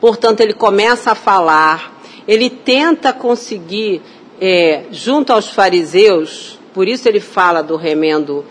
Portanto, 0.00 0.40
ele 0.40 0.54
começa 0.54 1.12
a 1.12 1.14
falar, 1.14 2.00
ele 2.26 2.50
tenta 2.50 3.12
conseguir, 3.12 4.02
é, 4.40 4.86
junto 4.90 5.32
aos 5.32 5.48
fariseus, 5.48 6.58
por 6.74 6.88
isso 6.88 7.08
ele 7.08 7.20
fala 7.20 7.62
do 7.62 7.76
remendo 7.76 8.44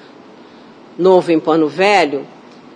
novo 0.98 1.34
em 1.34 1.40
pano 1.40 1.68
velho, 1.68 2.26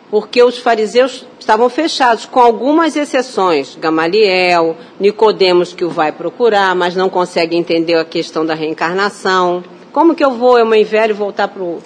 porque 0.10 0.44
os 0.44 0.58
fariseus 0.58 1.26
estavam 1.40 1.70
fechados, 1.70 2.26
com 2.26 2.40
algumas 2.40 2.96
exceções. 2.96 3.78
Gamaliel, 3.80 4.76
Nicodemos 5.00 5.74
que 5.74 5.86
o 5.86 5.90
vai 5.90 6.12
procurar, 6.12 6.76
mas 6.76 6.96
não 6.96 7.10
consegue 7.10 7.56
entender 7.56 7.96
a 7.96 8.06
questão 8.06 8.46
da 8.46 8.54
reencarnação. 8.54 9.64
Como 9.92 10.16
que 10.16 10.24
eu 10.24 10.32
vou, 10.32 10.58
eu 10.58 10.66
mãe 10.66 10.84
velho, 10.84 11.16
voltar 11.16 11.48
para 11.48 11.64
o. 11.64 11.80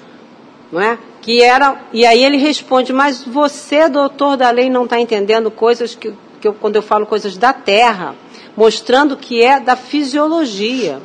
Não 0.71 0.81
é? 0.81 0.97
Que 1.21 1.41
era. 1.41 1.81
E 1.91 2.05
aí 2.05 2.23
ele 2.23 2.37
responde, 2.37 2.91
mas 2.91 3.23
você, 3.23 3.87
doutor 3.87 4.37
da 4.37 4.49
lei, 4.49 4.69
não 4.69 4.85
está 4.85 4.99
entendendo 4.99 5.51
coisas 5.51 5.95
que, 5.95 6.13
que 6.41 6.47
eu, 6.47 6.53
quando 6.53 6.75
eu 6.75 6.81
falo 6.81 7.05
coisas 7.05 7.37
da 7.37 7.53
terra 7.53 8.15
mostrando 8.55 9.17
que 9.17 9.41
é 9.41 9.59
da 9.59 9.75
fisiologia. 9.75 11.01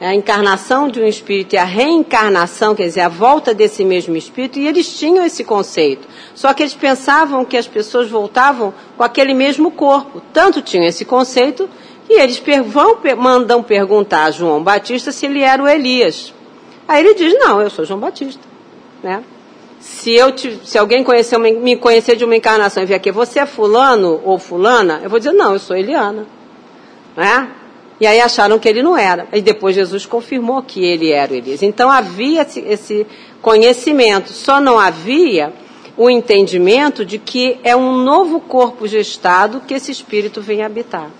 É 0.00 0.06
a 0.06 0.14
encarnação 0.14 0.88
de 0.88 1.00
um 1.00 1.06
espírito 1.06 1.54
e 1.54 1.58
a 1.58 1.64
reencarnação, 1.64 2.72
quer 2.72 2.84
dizer, 2.84 3.00
a 3.00 3.08
volta 3.08 3.52
desse 3.52 3.84
mesmo 3.84 4.16
espírito, 4.16 4.58
e 4.58 4.66
eles 4.68 4.96
tinham 4.96 5.24
esse 5.26 5.42
conceito. 5.42 6.06
Só 6.36 6.54
que 6.54 6.62
eles 6.62 6.74
pensavam 6.74 7.44
que 7.44 7.56
as 7.56 7.66
pessoas 7.66 8.08
voltavam 8.08 8.72
com 8.96 9.02
aquele 9.02 9.34
mesmo 9.34 9.72
corpo. 9.72 10.22
Tanto 10.32 10.62
tinham 10.62 10.84
esse 10.84 11.04
conceito 11.04 11.68
que 12.06 12.12
eles 12.12 12.40
vão, 12.66 12.96
mandam 13.16 13.60
perguntar 13.60 14.26
a 14.26 14.30
João 14.30 14.62
Batista 14.62 15.10
se 15.10 15.26
ele 15.26 15.42
era 15.42 15.60
o 15.60 15.68
Elias. 15.68 16.32
Aí 16.86 17.04
ele 17.04 17.14
diz, 17.14 17.34
não, 17.38 17.60
eu 17.60 17.68
sou 17.68 17.84
João 17.84 17.98
Batista. 17.98 18.40
Né? 19.02 19.22
Se, 19.80 20.14
eu 20.14 20.30
te, 20.30 20.60
se 20.64 20.78
alguém 20.78 21.02
conhecer, 21.02 21.38
me 21.38 21.76
conhecer 21.76 22.14
de 22.14 22.24
uma 22.24 22.36
encarnação 22.36 22.84
e 22.84 22.86
vier 22.86 22.96
aqui, 22.96 23.10
você 23.10 23.40
é 23.40 23.46
fulano 23.46 24.20
ou 24.24 24.38
fulana, 24.38 25.00
eu 25.02 25.10
vou 25.10 25.18
dizer, 25.18 25.32
não, 25.32 25.54
eu 25.54 25.58
sou 25.58 25.76
Eliana. 25.76 26.24
Né? 27.16 27.48
E 28.00 28.06
aí 28.06 28.20
acharam 28.20 28.58
que 28.58 28.68
ele 28.68 28.82
não 28.82 28.96
era. 28.96 29.26
E 29.32 29.40
depois 29.40 29.74
Jesus 29.74 30.06
confirmou 30.06 30.62
que 30.62 30.84
ele 30.84 31.10
era 31.10 31.32
o 31.32 31.36
Elias. 31.36 31.62
Então 31.62 31.90
havia 31.90 32.42
esse, 32.42 33.06
conhecimento, 33.42 34.32
só 34.32 34.60
não 34.60 34.78
havia 34.78 35.52
o 35.96 36.08
entendimento 36.08 37.04
de 37.04 37.18
que 37.18 37.58
é 37.64 37.74
um 37.74 37.96
novo 37.96 38.40
corpo 38.40 38.86
gestado 38.86 39.60
que 39.66 39.74
esse 39.74 39.90
espírito 39.90 40.40
vem 40.40 40.62
habitar. 40.62 41.10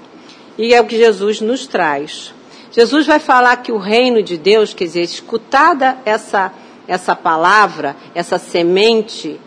E 0.57 0.75
é 0.75 0.81
o 0.81 0.87
que 0.87 0.97
Jesus 0.97 1.41
nos 1.41 1.67
traz. 1.67 2.33
Jesus 2.71 3.07
vai 3.07 3.19
falar 3.19 3.57
que 3.57 3.73
o 3.73 3.79
reino 3.79 4.23
de 4.23 4.37
Deus, 4.37 4.75
quer 4.75 4.85
dizer, 4.85 5.03
escutada 5.03 5.99
essa 6.05 6.53
essa 6.89 7.15
palavra, 7.15 7.95
essa 8.15 8.39
semente, 8.39 9.39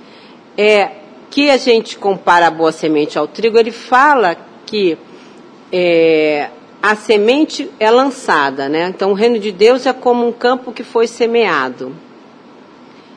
é, 0.56 0.92
que 1.32 1.50
a 1.50 1.58
gente 1.58 1.98
compara 1.98 2.48
a 2.48 2.52
boa 2.52 2.72
semente 2.72 3.18
ao 3.18 3.28
trigo, 3.28 3.58
ele 3.58 3.72
fala 3.72 4.38
que 4.66 4.96
é, 5.74 6.52
a 6.82 6.96
semente 6.96 7.70
é 7.80 7.92
lançada, 7.92 8.68
né? 8.68 8.88
Então 8.90 9.12
o 9.12 9.14
reino 9.14 9.38
de 9.40 9.52
Deus 9.52 9.86
é 9.86 9.94
como 9.94 10.28
um 10.28 10.32
campo 10.32 10.72
que 10.72 10.84
foi 10.84 11.06
semeado. 11.08 11.96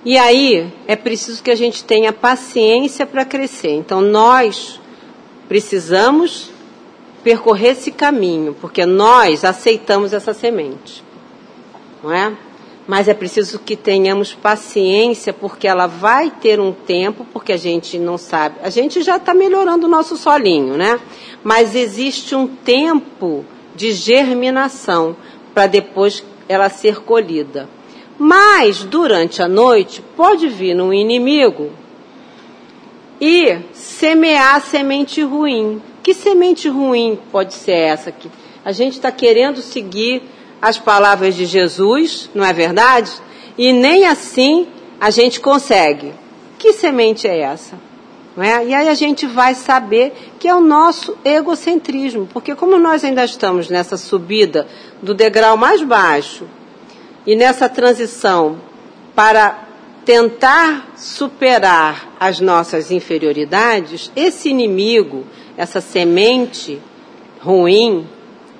E 0.04 0.18
aí 0.18 0.70
é 0.86 0.94
preciso 0.94 1.42
que 1.42 1.50
a 1.50 1.54
gente 1.54 1.82
tenha 1.82 2.12
paciência 2.12 3.06
para 3.06 3.24
crescer. 3.24 3.70
Então 3.70 4.02
nós 4.02 4.78
precisamos 5.48 6.50
percorrer 7.22 7.70
esse 7.70 7.90
caminho, 7.90 8.54
porque 8.60 8.84
nós 8.84 9.44
aceitamos 9.44 10.12
essa 10.12 10.34
semente. 10.34 11.02
Não 12.02 12.12
é? 12.12 12.36
Mas 12.86 13.08
é 13.08 13.14
preciso 13.14 13.58
que 13.58 13.76
tenhamos 13.76 14.34
paciência, 14.34 15.32
porque 15.32 15.66
ela 15.66 15.86
vai 15.86 16.30
ter 16.30 16.60
um 16.60 16.70
tempo, 16.70 17.26
porque 17.32 17.54
a 17.54 17.56
gente 17.56 17.98
não 17.98 18.18
sabe. 18.18 18.56
A 18.62 18.68
gente 18.68 19.00
já 19.00 19.16
está 19.16 19.32
melhorando 19.32 19.86
o 19.86 19.88
nosso 19.88 20.18
solinho, 20.18 20.76
né? 20.76 21.00
Mas 21.42 21.74
existe 21.74 22.34
um 22.34 22.46
tempo 22.46 23.42
de 23.74 23.92
germinação 23.92 25.16
para 25.52 25.66
depois 25.66 26.22
ela 26.48 26.68
ser 26.68 27.00
colhida. 27.00 27.68
Mas 28.18 28.84
durante 28.84 29.42
a 29.42 29.48
noite 29.48 30.02
pode 30.16 30.48
vir 30.48 30.80
um 30.80 30.92
inimigo 30.92 31.70
e 33.20 33.58
semear 33.72 34.60
semente 34.60 35.22
ruim. 35.22 35.82
Que 36.02 36.14
semente 36.14 36.68
ruim 36.68 37.18
pode 37.32 37.54
ser 37.54 37.72
essa 37.72 38.10
aqui? 38.10 38.30
A 38.64 38.72
gente 38.72 38.94
está 38.94 39.10
querendo 39.10 39.60
seguir 39.60 40.22
as 40.60 40.78
palavras 40.78 41.34
de 41.34 41.44
Jesus, 41.44 42.30
não 42.34 42.44
é 42.44 42.52
verdade? 42.52 43.12
E 43.56 43.72
nem 43.72 44.06
assim 44.06 44.66
a 45.00 45.10
gente 45.10 45.40
consegue. 45.40 46.12
Que 46.58 46.72
semente 46.72 47.26
é 47.26 47.40
essa? 47.40 47.78
É? 48.36 48.66
E 48.66 48.74
aí 48.74 48.88
a 48.88 48.94
gente 48.94 49.26
vai 49.26 49.54
saber 49.54 50.12
que 50.40 50.48
é 50.48 50.54
o 50.54 50.60
nosso 50.60 51.16
egocentrismo, 51.24 52.28
porque 52.32 52.54
como 52.56 52.78
nós 52.80 53.04
ainda 53.04 53.24
estamos 53.24 53.70
nessa 53.70 53.96
subida 53.96 54.66
do 55.00 55.14
degrau 55.14 55.56
mais 55.56 55.82
baixo 55.82 56.44
e 57.24 57.36
nessa 57.36 57.68
transição 57.68 58.58
para 59.14 59.64
tentar 60.04 60.92
superar 60.96 62.14
as 62.18 62.40
nossas 62.40 62.90
inferioridades, 62.90 64.10
esse 64.16 64.48
inimigo, 64.48 65.24
essa 65.56 65.80
semente 65.80 66.80
ruim, 67.40 68.06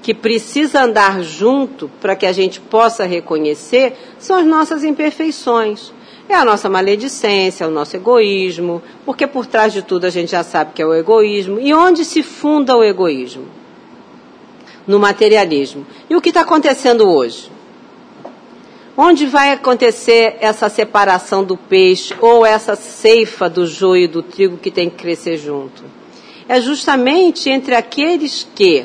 que 0.05 0.13
precisa 0.13 0.83
andar 0.83 1.23
junto 1.23 1.91
para 1.99 2.15
que 2.15 2.27
a 2.27 2.33
gente 2.33 2.61
possa 2.61 3.07
reconhecer, 3.07 3.97
são 4.19 4.37
as 4.37 4.45
nossas 4.45 4.85
imperfeições. 4.85 5.94
É 6.29 6.35
a 6.35 6.45
nossa 6.45 6.71
maledicência, 6.71 7.65
é 7.65 7.67
o 7.67 7.71
nosso 7.71 7.97
egoísmo, 7.97 8.83
porque 9.05 9.27
por 9.27 9.45
trás 9.45 9.73
de 9.73 9.83
tudo 9.83 10.07
a 10.07 10.11
gente 10.11 10.31
já 10.31 10.43
sabe 10.43 10.73
que 10.75 10.81
é 10.81 10.87
o 10.87 10.95
egoísmo. 10.95 11.61
E 11.61 11.75
onde 11.75 12.05
se 12.05 12.23
funda 12.23 12.77
o 12.77 12.83
egoísmo? 12.83 13.45
No 14.87 14.99
materialismo. 14.99 15.87
E 16.09 16.17
o 16.17 16.21
que 16.21 16.31
está 16.31 16.41
acontecendo 16.41 17.09
hoje? 17.09 17.53
Onde 18.97 19.27
vai 19.27 19.51
acontecer 19.51 20.37
essa 20.41 20.69
separação 20.69 21.45
do 21.45 21.57
peixe 21.57 22.15
ou 22.21 22.47
essa 22.47 22.77
ceifa 22.77 23.49
do 23.49 23.67
joio 23.67 24.05
e 24.05 24.09
do 24.09 24.23
trigo 24.23 24.57
que 24.57 24.71
tem 24.71 24.89
que 24.89 24.97
crescer 24.97 25.37
junto? 25.37 25.83
É 26.49 26.61
justamente 26.61 27.51
entre 27.51 27.75
aqueles 27.75 28.47
que, 28.55 28.85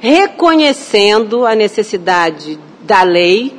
reconhecendo 0.00 1.46
a 1.46 1.54
necessidade 1.54 2.58
da 2.82 3.02
lei, 3.02 3.58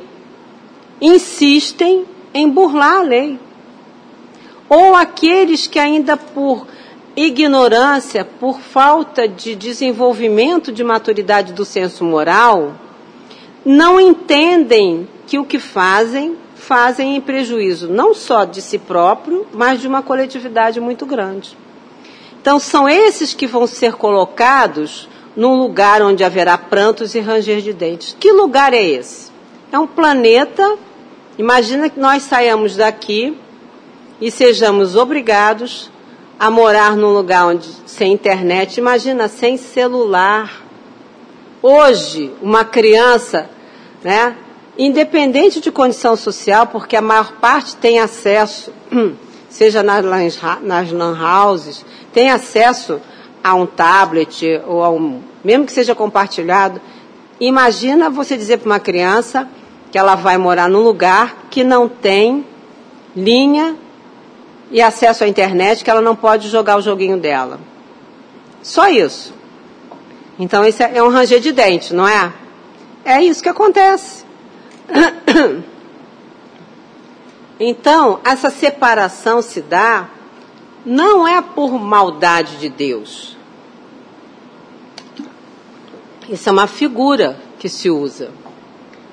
insistem 1.00 2.06
em 2.36 2.48
burlar 2.48 2.98
a 2.98 3.02
lei. 3.02 3.38
Ou 4.68 4.94
aqueles 4.94 5.66
que 5.66 5.78
ainda 5.78 6.16
por 6.16 6.66
ignorância, 7.16 8.24
por 8.24 8.60
falta 8.60 9.26
de 9.26 9.54
desenvolvimento 9.54 10.70
de 10.70 10.84
maturidade 10.84 11.52
do 11.52 11.64
senso 11.64 12.04
moral, 12.04 12.74
não 13.64 13.98
entendem 13.98 15.08
que 15.26 15.38
o 15.38 15.44
que 15.44 15.58
fazem, 15.58 16.36
fazem 16.54 17.16
em 17.16 17.20
prejuízo 17.20 17.88
não 17.88 18.14
só 18.14 18.44
de 18.44 18.60
si 18.60 18.78
próprio, 18.78 19.46
mas 19.52 19.80
de 19.80 19.88
uma 19.88 20.02
coletividade 20.02 20.78
muito 20.78 21.06
grande. 21.06 21.56
Então, 22.40 22.60
são 22.60 22.88
esses 22.88 23.34
que 23.34 23.46
vão 23.46 23.66
ser 23.66 23.94
colocados 23.94 25.08
num 25.34 25.56
lugar 25.56 26.00
onde 26.00 26.22
haverá 26.22 26.56
prantos 26.56 27.14
e 27.14 27.20
ranger 27.20 27.60
de 27.60 27.72
dentes. 27.72 28.16
Que 28.18 28.30
lugar 28.30 28.72
é 28.72 28.82
esse? 28.82 29.32
É 29.72 29.78
um 29.78 29.86
planeta 29.86 30.78
Imagina 31.38 31.90
que 31.90 32.00
nós 32.00 32.22
saiamos 32.22 32.76
daqui 32.76 33.36
e 34.18 34.30
sejamos 34.30 34.96
obrigados 34.96 35.90
a 36.38 36.50
morar 36.50 36.96
num 36.96 37.12
lugar 37.12 37.46
onde 37.46 37.68
sem 37.84 38.12
internet, 38.12 38.78
imagina 38.78 39.28
sem 39.28 39.58
celular. 39.58 40.62
Hoje, 41.62 42.32
uma 42.40 42.64
criança, 42.64 43.50
né, 44.02 44.34
independente 44.78 45.60
de 45.60 45.70
condição 45.70 46.16
social, 46.16 46.68
porque 46.68 46.96
a 46.96 47.02
maior 47.02 47.32
parte 47.32 47.76
tem 47.76 47.98
acesso, 47.98 48.72
seja 49.50 49.82
nas, 49.82 50.04
nas 50.62 50.90
lan 50.90 51.18
houses, 51.20 51.84
tem 52.14 52.30
acesso 52.30 52.98
a 53.44 53.54
um 53.54 53.66
tablet 53.66 54.42
ou 54.66 54.82
a 54.82 54.88
um, 54.88 55.20
mesmo 55.44 55.66
que 55.66 55.72
seja 55.72 55.94
compartilhado. 55.94 56.80
Imagina 57.38 58.08
você 58.08 58.38
dizer 58.38 58.56
para 58.56 58.66
uma 58.66 58.80
criança 58.80 59.46
que 59.96 59.98
ela 59.98 60.14
vai 60.14 60.36
morar 60.36 60.68
num 60.68 60.82
lugar 60.82 61.46
que 61.48 61.64
não 61.64 61.88
tem 61.88 62.44
linha 63.16 63.74
e 64.70 64.82
acesso 64.82 65.24
à 65.24 65.26
internet, 65.26 65.82
que 65.82 65.90
ela 65.90 66.02
não 66.02 66.14
pode 66.14 66.50
jogar 66.50 66.76
o 66.76 66.82
joguinho 66.82 67.16
dela. 67.16 67.58
Só 68.62 68.90
isso. 68.90 69.32
Então 70.38 70.66
isso 70.66 70.82
é 70.82 71.02
um 71.02 71.08
ranger 71.08 71.40
de 71.40 71.50
dente, 71.50 71.94
não 71.94 72.06
é? 72.06 72.30
É 73.06 73.22
isso 73.22 73.42
que 73.42 73.48
acontece. 73.48 74.26
Então, 77.58 78.20
essa 78.22 78.50
separação 78.50 79.40
se 79.40 79.62
dá 79.62 80.10
não 80.84 81.26
é 81.26 81.40
por 81.40 81.72
maldade 81.80 82.58
de 82.58 82.68
Deus. 82.68 83.34
Isso 86.28 86.50
é 86.50 86.52
uma 86.52 86.66
figura 86.66 87.40
que 87.58 87.66
se 87.66 87.88
usa. 87.88 88.30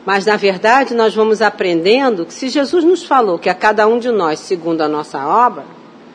Mas, 0.06 0.26
na 0.26 0.36
verdade, 0.36 0.94
nós 0.94 1.16
vamos 1.16 1.42
aprendendo 1.42 2.26
que 2.26 2.34
se 2.34 2.50
Jesus 2.50 2.84
nos 2.84 3.04
falou 3.04 3.40
que 3.40 3.50
a 3.50 3.54
cada 3.54 3.88
um 3.88 4.00
de 4.00 4.12
nós, 4.12 4.40
segundo 4.40 4.82
a 4.82 4.88
nossa 4.88 5.26
obra, 5.26 5.64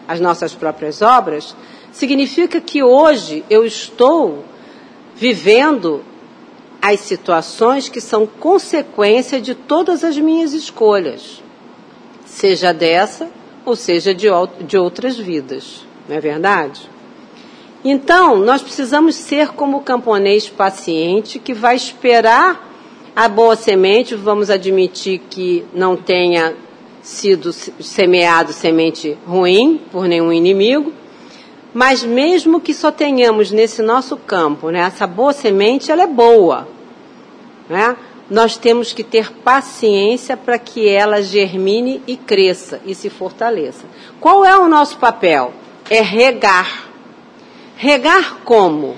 as 0.06 0.20
nossas 0.20 0.54
próprias 0.54 1.00
obras, 1.00 1.56
significa 1.90 2.60
que 2.60 2.82
hoje 2.82 3.44
eu 3.48 3.64
estou 3.64 4.44
vivendo 5.14 6.02
as 6.80 7.00
situações 7.00 7.88
que 7.88 8.00
são 8.00 8.26
consequência 8.26 9.40
de 9.40 9.54
todas 9.54 10.04
as 10.04 10.16
minhas 10.18 10.52
escolhas, 10.52 11.42
seja 12.24 12.72
dessa 12.72 13.28
ou 13.64 13.74
seja 13.74 14.14
de, 14.14 14.28
de 14.60 14.78
outras 14.78 15.16
vidas, 15.16 15.84
não 16.08 16.16
é 16.16 16.20
verdade? 16.20 16.88
Então, 17.84 18.36
nós 18.36 18.62
precisamos 18.62 19.14
ser 19.14 19.48
como 19.48 19.78
o 19.78 19.82
camponês 19.82 20.48
paciente 20.48 21.38
que 21.38 21.54
vai 21.54 21.76
esperar 21.76 22.67
a 23.18 23.26
boa 23.26 23.56
semente, 23.56 24.14
vamos 24.14 24.48
admitir 24.48 25.22
que 25.28 25.64
não 25.74 25.96
tenha 25.96 26.54
sido 27.02 27.52
semeado 27.52 28.52
semente 28.52 29.18
ruim 29.26 29.80
por 29.90 30.06
nenhum 30.06 30.32
inimigo, 30.32 30.92
mas 31.74 32.04
mesmo 32.04 32.60
que 32.60 32.72
só 32.72 32.92
tenhamos 32.92 33.50
nesse 33.50 33.82
nosso 33.82 34.16
campo, 34.16 34.70
né, 34.70 34.82
essa 34.82 35.04
boa 35.04 35.32
semente, 35.32 35.90
ela 35.90 36.04
é 36.04 36.06
boa, 36.06 36.68
né? 37.68 37.96
Nós 38.30 38.56
temos 38.56 38.92
que 38.92 39.02
ter 39.02 39.32
paciência 39.32 40.36
para 40.36 40.56
que 40.56 40.88
ela 40.88 41.20
germine 41.20 42.00
e 42.06 42.16
cresça 42.16 42.80
e 42.86 42.94
se 42.94 43.10
fortaleça. 43.10 43.84
Qual 44.20 44.44
é 44.44 44.56
o 44.56 44.68
nosso 44.68 44.96
papel? 44.96 45.52
É 45.90 46.02
regar. 46.02 46.88
Regar 47.74 48.42
como? 48.44 48.96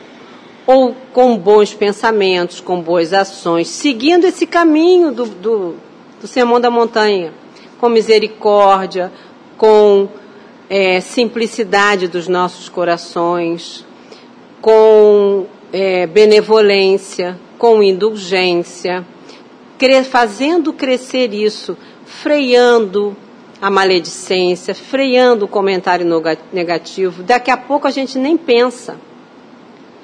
Ou 0.71 0.95
com 1.13 1.37
bons 1.37 1.75
pensamentos, 1.75 2.61
com 2.61 2.81
boas 2.81 3.13
ações, 3.13 3.67
seguindo 3.67 4.25
esse 4.25 4.47
caminho 4.47 5.11
do, 5.11 5.27
do, 5.27 5.75
do 6.21 6.29
Sermão 6.29 6.61
da 6.61 6.71
Montanha, 6.71 7.33
com 7.81 7.89
misericórdia, 7.89 9.11
com 9.59 10.09
é, 10.69 11.01
simplicidade 11.01 12.07
dos 12.07 12.29
nossos 12.29 12.69
corações, 12.69 13.85
com 14.61 15.47
é, 15.73 16.07
benevolência, 16.07 17.37
com 17.59 17.83
indulgência, 17.83 19.05
fazendo 20.09 20.73
crescer 20.73 21.35
isso, 21.35 21.77
freando 22.05 23.17
a 23.61 23.69
maledicência, 23.69 24.73
freando 24.73 25.47
o 25.47 25.49
comentário 25.49 26.07
negativo. 26.53 27.25
Daqui 27.25 27.51
a 27.51 27.57
pouco 27.57 27.89
a 27.89 27.91
gente 27.91 28.17
nem 28.19 28.37
pensa 28.37 29.10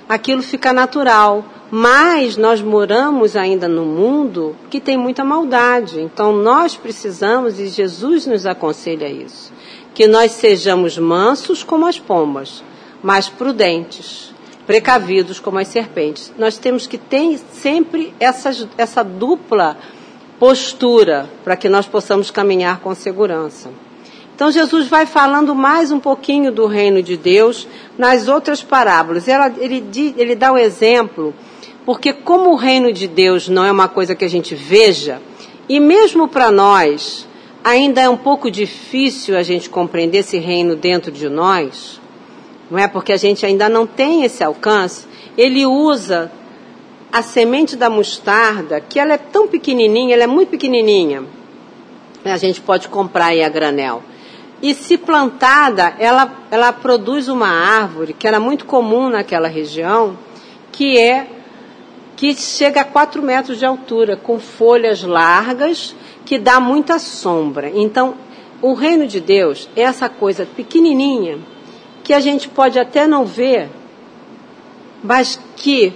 aquilo 0.08 0.42
fica 0.42 0.72
natural. 0.72 1.44
Mas 1.70 2.36
nós 2.36 2.62
moramos 2.62 3.34
ainda 3.34 3.66
no 3.66 3.84
mundo 3.84 4.54
que 4.70 4.80
tem 4.80 4.96
muita 4.96 5.24
maldade. 5.24 6.00
Então 6.00 6.32
nós 6.32 6.76
precisamos, 6.76 7.58
e 7.58 7.66
Jesus 7.66 8.24
nos 8.26 8.46
aconselha 8.46 9.08
isso, 9.08 9.52
que 9.92 10.06
nós 10.06 10.32
sejamos 10.32 10.96
mansos 10.96 11.64
como 11.64 11.86
as 11.86 11.98
pombas, 11.98 12.62
mas 13.02 13.28
prudentes, 13.28 14.32
precavidos 14.64 15.40
como 15.40 15.58
as 15.58 15.68
serpentes. 15.68 16.32
Nós 16.38 16.56
temos 16.56 16.86
que 16.86 16.98
ter 16.98 17.38
sempre 17.52 18.14
essa, 18.20 18.68
essa 18.78 19.02
dupla 19.02 19.76
postura 20.38 21.28
para 21.42 21.56
que 21.56 21.68
nós 21.68 21.86
possamos 21.86 22.30
caminhar 22.30 22.78
com 22.80 22.94
segurança. 22.94 23.70
Então 24.36 24.52
Jesus 24.52 24.86
vai 24.86 25.06
falando 25.06 25.54
mais 25.54 25.90
um 25.90 25.98
pouquinho 25.98 26.52
do 26.52 26.66
reino 26.66 27.02
de 27.02 27.16
Deus 27.16 27.66
nas 27.96 28.28
outras 28.28 28.62
parábolas. 28.62 29.26
Ele, 29.26 29.82
ele 30.14 30.34
dá 30.34 30.52
o 30.52 30.58
exemplo, 30.58 31.32
porque 31.86 32.12
como 32.12 32.50
o 32.50 32.54
reino 32.54 32.92
de 32.92 33.08
Deus 33.08 33.48
não 33.48 33.64
é 33.64 33.72
uma 33.72 33.88
coisa 33.88 34.14
que 34.14 34.26
a 34.26 34.28
gente 34.28 34.54
veja, 34.54 35.22
e 35.66 35.80
mesmo 35.80 36.28
para 36.28 36.52
nós 36.52 37.26
ainda 37.64 38.02
é 38.02 38.10
um 38.10 38.16
pouco 38.18 38.50
difícil 38.50 39.38
a 39.38 39.42
gente 39.42 39.70
compreender 39.70 40.18
esse 40.18 40.36
reino 40.36 40.76
dentro 40.76 41.10
de 41.10 41.30
nós, 41.30 41.98
não 42.70 42.78
é? 42.78 42.86
Porque 42.86 43.14
a 43.14 43.16
gente 43.16 43.46
ainda 43.46 43.70
não 43.70 43.86
tem 43.86 44.22
esse 44.22 44.44
alcance. 44.44 45.06
Ele 45.34 45.64
usa 45.64 46.30
a 47.10 47.22
semente 47.22 47.74
da 47.74 47.88
mostarda, 47.88 48.82
que 48.82 49.00
ela 49.00 49.14
é 49.14 49.18
tão 49.18 49.48
pequenininha, 49.48 50.14
ela 50.14 50.24
é 50.24 50.26
muito 50.26 50.50
pequenininha. 50.50 51.24
A 52.22 52.36
gente 52.36 52.60
pode 52.60 52.88
comprar 52.88 53.28
aí 53.28 53.42
a 53.42 53.48
granel. 53.48 54.02
E 54.62 54.74
se 54.74 54.96
plantada, 54.96 55.94
ela, 55.98 56.32
ela 56.50 56.72
produz 56.72 57.28
uma 57.28 57.48
árvore 57.48 58.14
que 58.14 58.26
era 58.26 58.40
muito 58.40 58.64
comum 58.64 59.10
naquela 59.10 59.48
região, 59.48 60.18
que 60.72 60.98
é 60.98 61.28
que 62.16 62.34
chega 62.34 62.80
a 62.80 62.84
4 62.84 63.22
metros 63.22 63.58
de 63.58 63.66
altura, 63.66 64.16
com 64.16 64.38
folhas 64.38 65.02
largas, 65.02 65.94
que 66.24 66.38
dá 66.38 66.58
muita 66.58 66.98
sombra. 66.98 67.70
Então, 67.74 68.14
o 68.62 68.72
reino 68.72 69.06
de 69.06 69.20
Deus 69.20 69.68
é 69.76 69.82
essa 69.82 70.08
coisa 70.08 70.46
pequenininha, 70.46 71.38
que 72.02 72.14
a 72.14 72.20
gente 72.20 72.48
pode 72.48 72.78
até 72.78 73.06
não 73.06 73.26
ver, 73.26 73.68
mas 75.02 75.38
que 75.56 75.92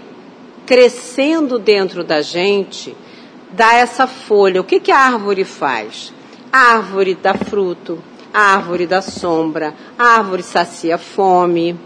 crescendo 0.66 1.58
dentro 1.58 2.04
da 2.04 2.20
gente 2.20 2.94
dá 3.50 3.74
essa 3.74 4.06
folha. 4.06 4.60
O 4.60 4.64
que, 4.64 4.78
que 4.78 4.92
a 4.92 4.98
árvore 4.98 5.44
faz? 5.44 6.12
A 6.52 6.74
árvore 6.74 7.14
dá 7.14 7.34
fruto, 7.34 8.02
árvore 8.32 8.86
da 8.86 9.02
sombra, 9.02 9.74
árvore 9.98 10.42
sacia 10.42 10.98
fome. 10.98 11.78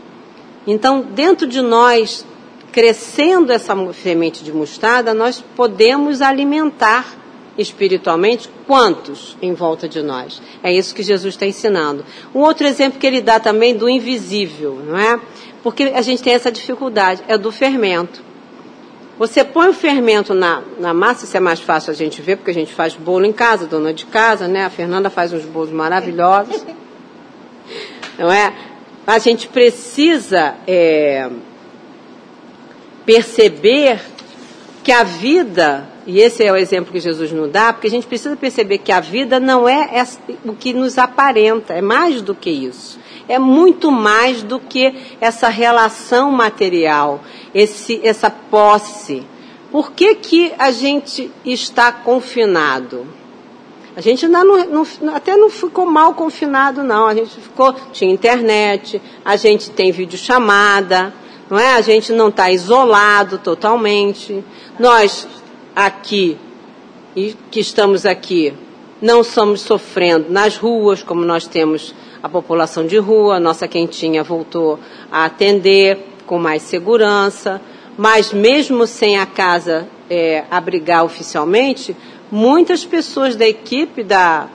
Então, 0.66 1.02
dentro 1.02 1.46
de 1.46 1.60
nós, 1.60 2.24
crescendo 2.72 3.52
essa 3.52 3.74
semente 3.92 4.42
de 4.42 4.52
mostarda, 4.52 5.14
nós 5.14 5.42
podemos 5.54 6.20
alimentar 6.22 7.16
espiritualmente 7.56 8.50
quantos 8.66 9.36
em 9.40 9.54
volta 9.54 9.88
de 9.88 10.02
nós. 10.02 10.42
É 10.62 10.72
isso 10.72 10.94
que 10.94 11.02
Jesus 11.02 11.34
está 11.34 11.46
ensinando. 11.46 12.04
Um 12.34 12.40
outro 12.40 12.66
exemplo 12.66 12.98
que 12.98 13.06
ele 13.06 13.20
dá 13.20 13.38
também 13.38 13.76
do 13.76 13.88
invisível, 13.88 14.80
não 14.84 14.96
é? 14.96 15.20
Porque 15.62 15.84
a 15.84 16.02
gente 16.02 16.22
tem 16.22 16.34
essa 16.34 16.50
dificuldade, 16.50 17.22
é 17.28 17.38
do 17.38 17.52
fermento. 17.52 18.22
Você 19.18 19.44
põe 19.44 19.68
o 19.68 19.72
fermento 19.72 20.34
na, 20.34 20.62
na 20.78 20.92
massa, 20.92 21.24
isso 21.24 21.36
é 21.36 21.40
mais 21.40 21.60
fácil 21.60 21.92
a 21.92 21.94
gente 21.94 22.20
ver, 22.20 22.36
porque 22.36 22.50
a 22.50 22.54
gente 22.54 22.72
faz 22.72 22.94
bolo 22.94 23.24
em 23.24 23.32
casa, 23.32 23.66
dona 23.66 23.94
de 23.94 24.06
casa, 24.06 24.48
né? 24.48 24.64
A 24.64 24.70
Fernanda 24.70 25.08
faz 25.08 25.32
uns 25.32 25.44
bolos 25.44 25.70
maravilhosos. 25.70 26.64
Não 28.18 28.30
é? 28.30 28.52
A 29.06 29.18
gente 29.18 29.46
precisa 29.48 30.54
é, 30.66 31.30
perceber 33.06 34.00
que 34.82 34.90
a 34.90 35.04
vida, 35.04 35.88
e 36.06 36.20
esse 36.20 36.42
é 36.42 36.50
o 36.50 36.56
exemplo 36.56 36.92
que 36.92 37.00
Jesus 37.00 37.30
nos 37.30 37.50
dá, 37.50 37.72
porque 37.72 37.86
a 37.86 37.90
gente 37.90 38.06
precisa 38.06 38.34
perceber 38.36 38.78
que 38.78 38.90
a 38.90 39.00
vida 39.00 39.38
não 39.38 39.68
é 39.68 40.04
o 40.44 40.54
que 40.54 40.72
nos 40.72 40.98
aparenta, 40.98 41.74
é 41.74 41.80
mais 41.80 42.20
do 42.20 42.34
que 42.34 42.50
isso 42.50 42.98
é 43.28 43.38
muito 43.38 43.90
mais 43.90 44.42
do 44.42 44.60
que 44.60 44.94
essa 45.20 45.48
relação 45.48 46.30
material, 46.30 47.20
esse, 47.54 48.00
essa 48.04 48.30
posse. 48.30 49.22
Por 49.70 49.92
que, 49.92 50.14
que 50.14 50.52
a 50.58 50.70
gente 50.70 51.30
está 51.44 51.90
confinado? 51.90 53.06
A 53.96 54.00
gente 54.00 54.26
não, 54.26 54.44
não, 54.44 54.86
até 55.14 55.36
não 55.36 55.48
ficou 55.48 55.86
mal 55.86 56.14
confinado, 56.14 56.82
não. 56.82 57.06
A 57.06 57.14
gente 57.14 57.40
ficou, 57.40 57.72
tinha 57.92 58.12
internet, 58.12 59.00
a 59.24 59.36
gente 59.36 59.70
tem 59.70 59.92
videochamada, 59.92 61.14
não 61.48 61.58
é? 61.58 61.74
A 61.74 61.80
gente 61.80 62.12
não 62.12 62.28
está 62.28 62.50
isolado 62.50 63.38
totalmente. 63.38 64.44
Nós 64.78 65.28
aqui, 65.76 66.36
que 67.50 67.60
estamos 67.60 68.04
aqui, 68.04 68.52
não 69.00 69.20
estamos 69.20 69.60
sofrendo 69.60 70.26
nas 70.28 70.56
ruas, 70.56 71.02
como 71.02 71.24
nós 71.24 71.46
temos 71.46 71.94
a 72.24 72.28
população 72.30 72.86
de 72.86 72.96
rua, 72.96 73.38
nossa 73.38 73.68
quentinha 73.68 74.24
voltou 74.24 74.80
a 75.12 75.26
atender 75.26 75.98
com 76.24 76.38
mais 76.38 76.62
segurança, 76.62 77.60
mas 77.98 78.32
mesmo 78.32 78.86
sem 78.86 79.18
a 79.18 79.26
casa 79.26 79.86
é, 80.08 80.42
abrigar 80.50 81.04
oficialmente, 81.04 81.94
muitas 82.32 82.82
pessoas 82.82 83.36
da 83.36 83.46
equipe 83.46 84.02
da, 84.02 84.48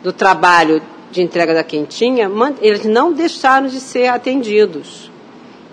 do 0.00 0.12
trabalho 0.12 0.80
de 1.10 1.20
entrega 1.20 1.52
da 1.52 1.64
quentinha, 1.64 2.30
eles 2.60 2.84
não 2.84 3.12
deixaram 3.12 3.66
de 3.66 3.80
ser 3.80 4.06
atendidos. 4.06 5.10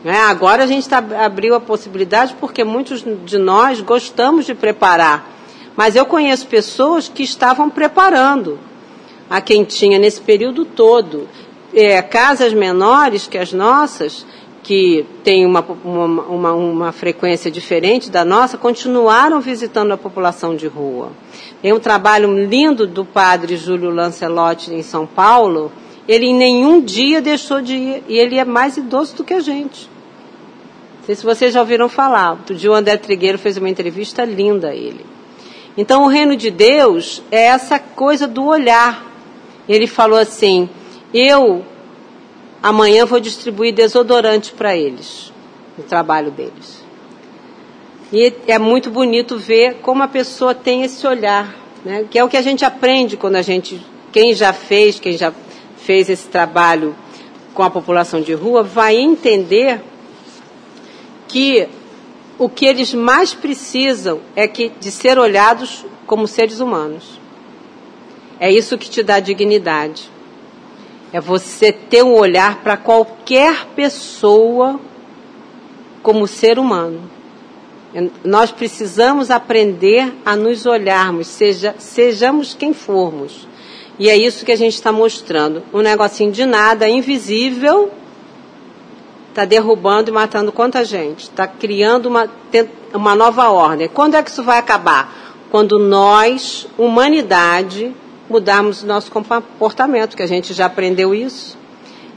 Né? 0.03 0.17
Agora 0.21 0.63
a 0.63 0.67
gente 0.67 0.89
tá, 0.89 0.97
abriu 1.23 1.53
a 1.53 1.59
possibilidade 1.59 2.35
porque 2.39 2.63
muitos 2.63 3.05
de 3.23 3.37
nós 3.37 3.81
gostamos 3.81 4.47
de 4.47 4.55
preparar. 4.55 5.29
Mas 5.75 5.95
eu 5.95 6.07
conheço 6.07 6.47
pessoas 6.47 7.07
que 7.07 7.21
estavam 7.21 7.69
preparando 7.69 8.57
a 9.30 9.41
quentinha 9.41 9.99
nesse 9.99 10.21
período 10.21 10.65
todo. 10.65 11.28
É, 11.73 12.01
casas 12.01 12.53
menores 12.53 13.28
que 13.28 13.38
as 13.38 13.51
nossas, 13.51 14.26
que 14.65 15.05
têm 15.23 15.45
uma, 15.45 15.63
uma, 15.84 16.23
uma, 16.23 16.53
uma, 16.53 16.91
frequência 16.91 17.51
diferente 17.51 18.09
da 18.09 18.26
nossa, 18.26 18.57
continuaram 18.57 19.39
visitando 19.39 19.91
a 19.91 19.97
população 19.97 20.55
de 20.55 20.67
rua. 20.67 21.11
Tem 21.61 21.71
um 21.71 21.80
trabalho 21.80 22.34
lindo 22.45 22.88
do 22.88 23.05
padre 23.05 23.57
Júlio 23.57 23.91
Lancelotti 23.91 24.73
em 24.73 24.82
São 24.82 25.05
Paulo. 25.05 25.71
Ele 26.07 26.28
em 26.28 26.36
nenhum 26.36 26.82
dia 26.82 27.21
deixou 27.21 27.61
de 27.61 27.76
ir, 27.76 28.03
e 28.07 28.17
ele 28.17 28.38
é 28.38 28.45
mais 28.45 28.78
idoso 28.78 29.17
do 29.17 29.23
que 29.23 29.34
a 29.34 29.39
gente. 29.39 29.89
Não 30.99 31.05
sei 31.05 31.15
se 31.15 31.23
vocês 31.23 31.53
já 31.53 31.59
ouviram 31.59 31.88
falar. 31.88 32.32
Outro 32.32 32.55
dia 32.55 32.71
o 32.71 32.73
André 32.73 32.97
Trigueiro 32.97 33.38
fez 33.38 33.57
uma 33.57 33.69
entrevista 33.69 34.26
linda 34.26 34.69
a 34.69 34.76
ele. 34.76 35.05
Então 35.78 36.03
o 36.03 36.07
reino 36.07 36.36
de 36.36 36.49
Deus 36.49 37.21
é 37.32 37.45
essa 37.45 37.78
coisa 37.78 38.28
do 38.28 38.45
olhar. 38.45 39.14
Ele 39.68 39.88
falou 39.88 40.18
assim: 40.18 40.70
eu 41.13 41.63
amanhã 42.61 43.05
vou 43.05 43.20
distribuir 43.20 43.74
desodorante 43.74 44.51
para 44.51 44.76
eles, 44.76 45.32
no 45.78 45.84
trabalho 45.84 46.32
deles. 46.32 46.84
E 48.11 48.34
é 48.47 48.59
muito 48.59 48.89
bonito 48.89 49.38
ver 49.38 49.76
como 49.82 50.03
a 50.03 50.07
pessoa 50.07 50.53
tem 50.53 50.84
esse 50.84 51.05
olhar, 51.05 51.55
né? 51.84 52.05
que 52.09 52.20
é 52.20 52.24
o 52.24 52.30
que 52.30 52.38
a 52.38 52.41
gente 52.41 52.63
aprende 52.63 53.18
quando 53.18 53.36
a 53.36 53.41
gente, 53.41 53.82
quem 54.11 54.34
já 54.34 54.53
fez, 54.53 54.99
quem 54.99 55.18
já 55.18 55.34
fez 55.78 56.09
esse 56.09 56.28
trabalho 56.28 56.95
com 57.53 57.63
a 57.63 57.70
população 57.70 58.22
de 58.22 58.34
rua, 58.34 58.61
vai 58.63 58.95
entender 58.97 59.82
que 61.28 61.68
o 62.38 62.49
que 62.49 62.66
eles 62.66 62.93
mais 62.93 63.34
precisam 63.34 64.20
é 64.36 64.47
que, 64.47 64.70
de 64.80 64.91
ser 64.91 65.18
olhados 65.18 65.86
como 66.05 66.28
seres 66.28 66.59
humanos. 66.59 67.14
É 68.39 68.51
isso 68.51 68.77
que 68.77 68.89
te 68.89 69.01
dá 69.01 69.19
dignidade. 69.19 70.09
É 71.13 71.19
você 71.19 71.71
ter 71.71 72.03
um 72.03 72.13
olhar 72.13 72.61
para 72.61 72.75
qualquer 72.75 73.67
pessoa 73.75 74.79
como 76.03 76.27
ser 76.27 76.59
humano. 76.59 77.01
Nós 78.23 78.51
precisamos 78.51 79.31
aprender 79.31 80.13
a 80.25 80.36
nos 80.36 80.65
olharmos, 80.65 81.27
seja, 81.27 81.73
sejamos 81.77 82.53
quem 82.53 82.73
formos. 82.73 83.47
E 83.97 84.09
é 84.09 84.17
isso 84.17 84.45
que 84.45 84.51
a 84.51 84.57
gente 84.57 84.73
está 84.73 84.91
mostrando. 84.91 85.63
Um 85.73 85.79
negocinho 85.79 86.31
de 86.31 86.45
nada, 86.45 86.89
invisível, 86.89 87.89
está 89.29 89.45
derrubando 89.45 90.09
e 90.09 90.13
matando 90.13 90.51
quanta 90.51 90.83
gente, 90.83 91.23
está 91.23 91.47
criando 91.47 92.07
uma, 92.07 92.29
uma 92.93 93.15
nova 93.15 93.49
ordem. 93.49 93.88
Quando 93.88 94.15
é 94.15 94.23
que 94.23 94.29
isso 94.29 94.43
vai 94.43 94.57
acabar? 94.57 95.13
Quando 95.49 95.79
nós, 95.79 96.67
humanidade, 96.77 97.95
mudarmos 98.30 98.84
nosso 98.84 99.11
comportamento, 99.11 100.15
que 100.15 100.23
a 100.23 100.28
gente 100.28 100.53
já 100.53 100.65
aprendeu 100.65 101.13
isso. 101.13 101.57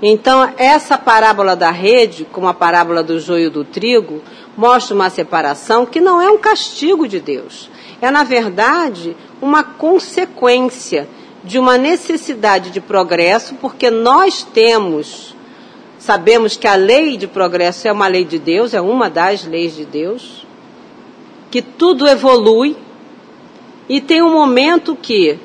Então, 0.00 0.52
essa 0.56 0.96
parábola 0.96 1.56
da 1.56 1.70
rede, 1.70 2.26
como 2.30 2.46
a 2.46 2.54
parábola 2.54 3.02
do 3.02 3.18
joio 3.18 3.50
do 3.50 3.64
trigo, 3.64 4.22
mostra 4.56 4.94
uma 4.94 5.10
separação 5.10 5.84
que 5.84 6.00
não 6.00 6.20
é 6.20 6.30
um 6.30 6.38
castigo 6.38 7.08
de 7.08 7.20
Deus. 7.20 7.68
É, 8.00 8.10
na 8.10 8.22
verdade, 8.22 9.16
uma 9.42 9.64
consequência 9.64 11.08
de 11.42 11.58
uma 11.58 11.76
necessidade 11.76 12.70
de 12.70 12.80
progresso, 12.80 13.54
porque 13.56 13.90
nós 13.90 14.42
temos 14.42 15.36
Sabemos 15.98 16.56
que 16.56 16.68
a 16.68 16.76
lei 16.76 17.16
de 17.16 17.26
progresso 17.26 17.88
é 17.88 17.92
uma 17.92 18.06
lei 18.06 18.24
de 18.24 18.38
Deus, 18.38 18.72
é 18.72 18.80
uma 18.80 19.10
das 19.10 19.44
leis 19.44 19.74
de 19.74 19.84
Deus, 19.84 20.46
que 21.50 21.60
tudo 21.60 22.06
evolui 22.06 22.76
e 23.88 24.00
tem 24.00 24.22
um 24.22 24.32
momento 24.32 24.94
que, 24.94 25.38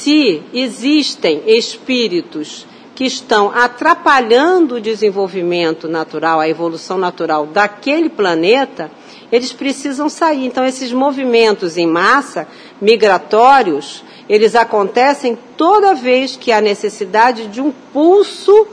se 0.00 0.42
existem 0.54 1.42
espíritos 1.46 2.66
que 2.94 3.04
estão 3.04 3.50
atrapalhando 3.50 4.76
o 4.76 4.80
desenvolvimento 4.80 5.88
natural, 5.88 6.40
a 6.40 6.48
evolução 6.48 6.96
natural 6.96 7.46
daquele 7.46 8.08
planeta, 8.08 8.90
eles 9.30 9.52
precisam 9.52 10.08
sair. 10.08 10.46
Então, 10.46 10.64
esses 10.64 10.92
movimentos 10.92 11.76
em 11.76 11.86
massa, 11.86 12.48
migratórios, 12.80 14.02
eles 14.28 14.54
acontecem 14.54 15.38
toda 15.56 15.94
vez 15.94 16.36
que 16.36 16.50
há 16.50 16.60
necessidade 16.60 17.46
de 17.48 17.60
um 17.60 17.70
pulso, 17.70 18.66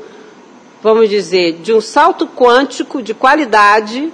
vamos 0.82 1.09
dizer, 1.09 1.59
de 1.61 1.73
um 1.73 1.82
salto 1.82 2.25
quântico 2.25 3.01
de 3.01 3.13
qualidade 3.13 4.11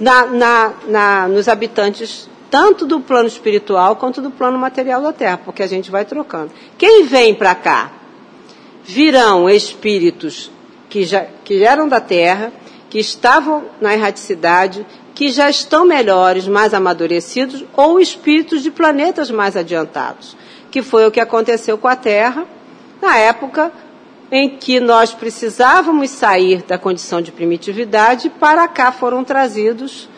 na, 0.00 0.26
na, 0.26 0.72
na, 0.86 1.28
nos 1.28 1.48
habitantes 1.48 2.28
tanto 2.50 2.86
do 2.86 3.00
plano 3.00 3.28
espiritual 3.28 3.96
quanto 3.96 4.20
do 4.20 4.30
plano 4.30 4.58
material 4.58 5.02
da 5.02 5.12
Terra, 5.12 5.38
porque 5.38 5.62
a 5.62 5.66
gente 5.66 5.90
vai 5.90 6.04
trocando. 6.04 6.52
Quem 6.78 7.04
vem 7.04 7.34
para 7.34 7.54
cá? 7.54 7.92
Virão 8.84 9.50
espíritos 9.50 10.50
que 10.88 11.04
já 11.04 11.26
que 11.44 11.62
eram 11.62 11.88
da 11.88 12.00
Terra, 12.00 12.52
que 12.88 12.98
estavam 12.98 13.64
na 13.80 13.92
erraticidade, 13.92 14.86
que 15.14 15.30
já 15.30 15.50
estão 15.50 15.84
melhores, 15.84 16.46
mais 16.46 16.72
amadurecidos, 16.72 17.64
ou 17.74 17.98
espíritos 17.98 18.62
de 18.62 18.70
planetas 18.70 19.30
mais 19.30 19.56
adiantados, 19.56 20.36
que 20.70 20.82
foi 20.82 21.06
o 21.06 21.10
que 21.10 21.20
aconteceu 21.20 21.76
com 21.76 21.88
a 21.88 21.96
Terra 21.96 22.46
na 23.00 23.16
época 23.16 23.72
em 24.30 24.56
que 24.56 24.80
nós 24.80 25.12
precisávamos 25.14 26.10
sair 26.10 26.62
da 26.62 26.78
condição 26.78 27.20
de 27.20 27.30
primitividade, 27.30 28.28
para 28.28 28.66
cá 28.66 28.90
foram 28.90 29.22
trazidos 29.22 30.08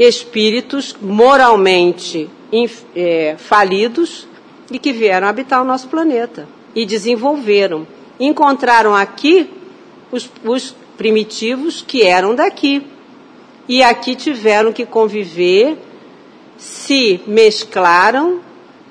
espíritos 0.00 0.96
moralmente 0.98 2.30
é, 2.96 3.36
falidos 3.36 4.26
e 4.72 4.78
que 4.78 4.94
vieram 4.94 5.28
habitar 5.28 5.60
o 5.60 5.64
nosso 5.64 5.88
planeta 5.88 6.48
e 6.74 6.86
desenvolveram. 6.86 7.86
Encontraram 8.18 8.96
aqui 8.96 9.50
os, 10.10 10.30
os 10.42 10.74
primitivos 10.96 11.84
que 11.86 12.02
eram 12.02 12.34
daqui 12.34 12.82
e 13.68 13.82
aqui 13.82 14.14
tiveram 14.14 14.72
que 14.72 14.86
conviver, 14.86 15.76
se 16.56 17.20
mesclaram, 17.26 18.40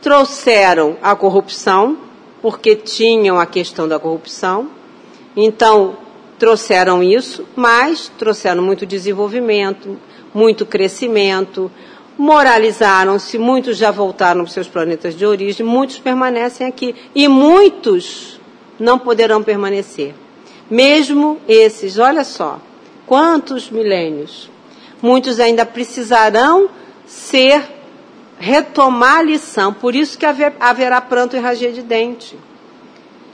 trouxeram 0.03 0.95
a 1.01 1.15
corrupção, 1.15 1.97
porque 2.39 2.75
tinham 2.75 3.39
a 3.39 3.47
questão 3.47 3.87
da 3.87 3.99
corrupção, 3.99 4.69
então 5.35 5.97
trouxeram 6.37 7.03
isso, 7.03 7.45
mas 7.55 8.09
trouxeram 8.17 8.63
muito 8.63 8.85
desenvolvimento, 8.85 9.99
muito 10.33 10.65
crescimento, 10.65 11.71
moralizaram-se, 12.17 13.37
muitos 13.37 13.77
já 13.77 13.91
voltaram 13.91 14.43
para 14.43 14.53
seus 14.53 14.67
planetas 14.67 15.15
de 15.15 15.25
origem, 15.25 15.65
muitos 15.65 15.99
permanecem 15.99 16.67
aqui 16.67 16.95
e 17.15 17.27
muitos 17.27 18.39
não 18.79 18.99
poderão 18.99 19.41
permanecer. 19.41 20.13
Mesmo 20.69 21.39
esses, 21.47 21.97
olha 21.97 22.23
só, 22.23 22.59
quantos 23.07 23.69
milênios 23.69 24.49
muitos 25.01 25.39
ainda 25.39 25.65
precisarão 25.65 26.69
ser 27.05 27.63
retomar 28.37 29.17
a 29.17 29.23
lição. 29.23 29.73
Por 29.73 29.95
isso 29.95 30.17
que 30.17 30.25
haver, 30.25 30.53
haverá 30.59 31.01
pranto 31.01 31.35
e 31.35 31.39
ranger 31.39 31.71
de 31.71 31.81
dente. 31.81 32.37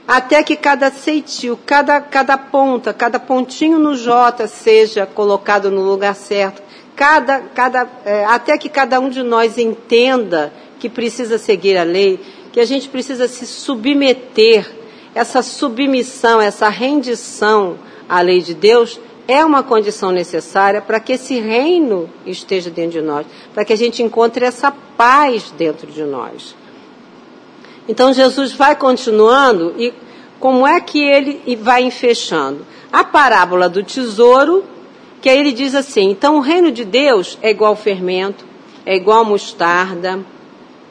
Até 0.06 0.42
que 0.42 0.56
cada 0.56 0.90
ceitil, 0.90 1.58
cada, 1.66 2.00
cada 2.00 2.38
ponta, 2.38 2.94
cada 2.94 3.18
pontinho 3.18 3.78
no 3.78 3.96
J 3.96 4.46
seja 4.46 5.04
colocado 5.04 5.70
no 5.70 5.82
lugar 5.82 6.14
certo. 6.14 6.62
Cada, 6.96 7.40
cada, 7.40 7.86
é, 8.04 8.24
até 8.24 8.56
que 8.56 8.68
cada 8.68 8.98
um 8.98 9.10
de 9.10 9.22
nós 9.22 9.58
entenda 9.58 10.52
que 10.80 10.88
precisa 10.88 11.38
seguir 11.38 11.76
a 11.76 11.82
lei, 11.82 12.18
que 12.52 12.58
a 12.58 12.64
gente 12.64 12.88
precisa 12.88 13.28
se 13.28 13.46
submeter, 13.46 14.74
essa 15.14 15.42
submissão, 15.42 16.40
essa 16.40 16.68
rendição 16.68 17.78
à 18.08 18.20
lei 18.20 18.40
de 18.40 18.54
Deus 18.54 19.00
é 19.28 19.44
uma 19.44 19.62
condição 19.62 20.12
necessária 20.12 20.80
para 20.80 21.00
que 21.00 21.14
esse 21.14 21.40
reino 21.40 22.08
esteja 22.24 22.70
dentro 22.70 22.92
de 22.92 23.00
nós, 23.00 23.26
para 23.52 23.64
que 23.64 23.72
a 23.72 23.76
gente 23.76 24.02
encontre 24.02 24.44
essa 24.44 24.70
paz 24.70 25.50
dentro 25.56 25.90
de 25.90 26.02
nós. 26.02 26.54
Então 27.88 28.12
Jesus 28.12 28.52
vai 28.52 28.76
continuando 28.76 29.74
e 29.78 29.92
como 30.38 30.66
é 30.66 30.80
que 30.80 31.00
ele 31.00 31.56
vai 31.56 31.90
fechando? 31.90 32.64
A 32.92 33.02
parábola 33.02 33.68
do 33.68 33.82
tesouro, 33.82 34.64
que 35.26 35.30
aí 35.30 35.40
ele 35.40 35.50
diz 35.50 35.74
assim: 35.74 36.08
então 36.08 36.36
o 36.36 36.40
reino 36.40 36.70
de 36.70 36.84
Deus 36.84 37.36
é 37.42 37.50
igual 37.50 37.74
fermento, 37.74 38.44
é 38.86 38.94
igual 38.94 39.24
mostarda, 39.24 40.24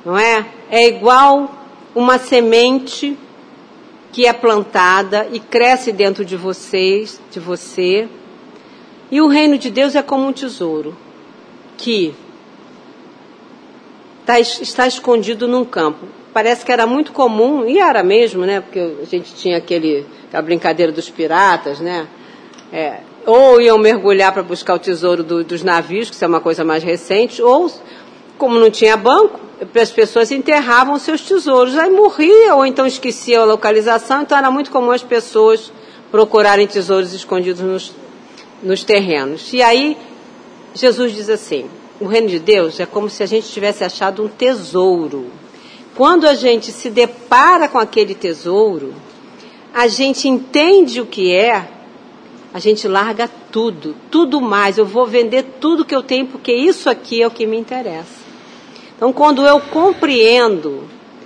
não 0.03 0.17
é? 0.17 0.45
É 0.69 0.86
igual 0.89 1.49
uma 1.95 2.19
semente 2.19 3.17
que 4.11 4.25
é 4.25 4.33
plantada 4.33 5.25
e 5.31 5.39
cresce 5.39 5.93
dentro 5.93 6.25
de 6.25 6.36
vocês, 6.36 7.17
de 7.31 7.39
você. 7.39 8.09
E 9.09 9.21
o 9.21 9.27
reino 9.27 9.57
de 9.57 9.69
Deus 9.69 9.95
é 9.95 10.01
como 10.01 10.27
um 10.27 10.33
tesouro 10.33 10.97
que 11.77 12.13
tá, 14.25 14.38
está 14.38 14.86
escondido 14.86 15.47
num 15.47 15.63
campo. 15.63 16.07
Parece 16.33 16.65
que 16.65 16.73
era 16.73 16.86
muito 16.86 17.13
comum, 17.13 17.65
e 17.65 17.79
era 17.79 18.03
mesmo, 18.03 18.45
né? 18.45 18.59
Porque 18.59 18.97
a 19.01 19.05
gente 19.05 19.33
tinha 19.33 19.55
aquele, 19.55 20.05
aquela 20.27 20.43
brincadeira 20.43 20.91
dos 20.91 21.09
piratas, 21.09 21.79
né? 21.79 22.05
É, 22.73 22.99
ou 23.26 23.59
iam 23.59 23.78
mergulhar 23.78 24.32
para 24.32 24.43
buscar 24.43 24.76
o 24.76 24.80
tesouro 24.80 25.23
do, 25.23 25.43
dos 25.43 25.63
navios, 25.63 26.09
que 26.09 26.15
isso 26.15 26.23
é 26.23 26.28
uma 26.28 26.39
coisa 26.39 26.63
mais 26.63 26.84
recente, 26.84 27.41
ou, 27.41 27.71
como 28.38 28.59
não 28.59 28.69
tinha 28.69 28.95
banco, 28.95 29.39
as 29.73 29.91
pessoas 29.91 30.32
enterravam 30.32 30.99
seus 30.99 31.21
tesouros, 31.21 31.78
aí 31.78 31.89
morria, 31.89 32.55
ou 32.55 32.65
então 32.65 32.86
esqueciam 32.86 33.43
a 33.43 33.45
localização, 33.45 34.21
então 34.21 34.38
era 34.38 34.51
muito 34.51 34.69
comum 34.69 34.91
as 34.91 35.03
pessoas 35.03 35.71
procurarem 36.11 36.67
tesouros 36.67 37.13
escondidos 37.13 37.61
nos, 37.61 37.93
nos 38.61 38.84
terrenos. 38.84 39.51
E 39.53 39.61
aí 39.61 39.97
Jesus 40.73 41.13
diz 41.13 41.30
assim: 41.30 41.69
o 41.99 42.05
reino 42.05 42.28
de 42.28 42.39
Deus 42.39 42.80
é 42.80 42.86
como 42.86 43.09
se 43.09 43.23
a 43.23 43.26
gente 43.26 43.47
tivesse 43.47 43.84
achado 43.84 44.23
um 44.23 44.28
tesouro. 44.28 45.28
Quando 45.95 46.28
a 46.28 46.36
gente 46.36 46.71
se 46.71 46.89
depara 46.89 47.69
com 47.69 47.80
aquele 47.80 48.13
tesouro, 48.13 48.93
a 49.73 49.88
gente 49.88 50.28
entende 50.28 50.99
o 50.99 51.05
que 51.05 51.34
é, 51.34 51.69
a 52.55 52.59
gente 52.59 52.87
larga 52.87 53.29
tudo, 53.51 53.93
tudo 54.09 54.39
mais. 54.39 54.77
Eu 54.77 54.85
vou 54.85 55.05
vender 55.05 55.43
tudo 55.59 55.83
que 55.83 55.93
eu 55.93 56.01
tenho 56.01 56.25
porque 56.25 56.53
isso 56.53 56.89
aqui 56.89 57.21
é 57.21 57.27
o 57.27 57.29
que 57.29 57.45
me 57.45 57.57
interessa. 57.57 58.23
Então, 58.95 59.11
quando 59.11 59.45
eu 59.45 59.59
compreendo 59.59 60.83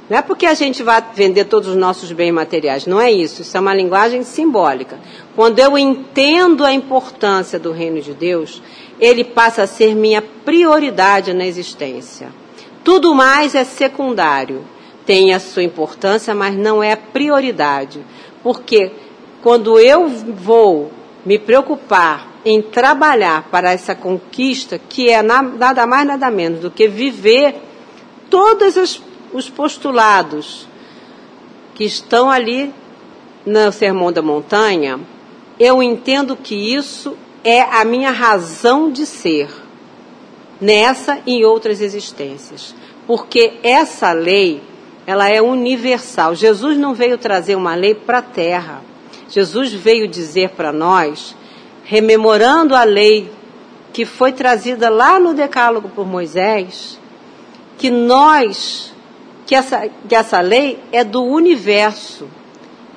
não 0.10 0.18
é 0.18 0.24
porque 0.24 0.48
a 0.48 0.56
gente 0.56 0.82
vai 0.82 1.04
vender 1.14 1.46
todos 1.46 1.70
os 1.70 1.76
nossos 1.76 2.12
bens 2.12 2.32
materiais, 2.32 2.88
não 2.88 3.00
é 3.00 3.12
isso. 3.12 3.44
Isso 3.44 3.56
é 3.56 3.60
uma 3.60 3.76
linguagem 3.76 4.24
simbólica. 4.24 5.00
Quando 5.36 5.60
eu 5.60 5.78
entendo 5.78 6.66
a 6.66 6.74
importância 6.74 7.60
do 7.60 7.72
reino 7.72 8.02
de 8.02 8.16
Deus, 8.16 8.60
ele 9.00 9.24
passa 9.24 9.62
a 9.62 9.68
ser 9.68 9.94
minha 9.94 10.24
prioridade 10.24 11.32
na 11.32 11.46
existência. 11.46 12.30
Tudo 12.84 13.14
mais 13.14 13.54
é 13.54 13.64
secundário. 13.64 14.64
Tem 15.06 15.32
a 15.32 15.40
sua 15.40 15.62
importância, 15.62 16.34
mas 16.34 16.56
não 16.56 16.82
é 16.82 16.94
a 16.94 16.98
prioridade. 16.98 18.04
Porque 18.42 18.92
quando 19.44 19.78
eu 19.78 20.10
vou 20.10 20.98
me 21.30 21.38
preocupar 21.38 22.28
em 22.44 22.60
trabalhar 22.60 23.44
para 23.52 23.72
essa 23.72 23.94
conquista, 23.94 24.80
que 24.80 25.12
é 25.12 25.22
nada 25.22 25.86
mais, 25.86 26.08
nada 26.08 26.32
menos 26.32 26.60
do 26.60 26.72
que 26.72 26.88
viver 26.88 27.62
todas 28.32 28.76
as 28.76 29.00
os 29.32 29.48
postulados 29.48 30.68
que 31.76 31.84
estão 31.84 32.32
ali 32.32 32.74
no 33.46 33.72
Sermão 33.72 34.12
da 34.12 34.24
Montanha, 34.24 35.00
eu 35.60 35.84
entendo 35.84 36.36
que 36.36 36.56
isso 36.56 37.16
é 37.44 37.62
a 37.62 37.86
minha 37.86 38.10
razão 38.10 38.92
de 38.92 39.06
ser, 39.06 39.50
nessa 40.60 41.20
e 41.28 41.36
em 41.36 41.46
outras 41.46 41.80
existências. 41.80 42.74
Porque 43.06 43.60
essa 43.62 44.12
lei, 44.14 44.64
ela 45.06 45.30
é 45.30 45.40
universal. 45.40 46.34
Jesus 46.34 46.76
não 46.76 46.96
veio 46.96 47.20
trazer 47.20 47.56
uma 47.56 47.76
lei 47.76 47.94
para 47.94 48.18
a 48.18 48.24
terra. 48.24 48.89
Jesus 49.30 49.74
veio 49.74 50.08
dizer 50.08 50.50
para 50.50 50.72
nós, 50.72 51.36
rememorando 51.84 52.76
a 52.76 52.84
lei 52.84 53.32
que 53.94 54.06
foi 54.06 54.32
trazida 54.32 54.90
lá 54.90 55.20
no 55.20 55.34
Decálogo 55.34 55.90
por 55.90 56.06
Moisés, 56.06 57.00
que 57.78 57.90
nós 57.90 58.94
que 59.50 59.56
essa, 59.56 59.90
que 60.08 60.14
essa 60.14 60.40
lei 60.42 60.78
é 60.92 61.04
do 61.04 61.24
universo. 61.24 62.28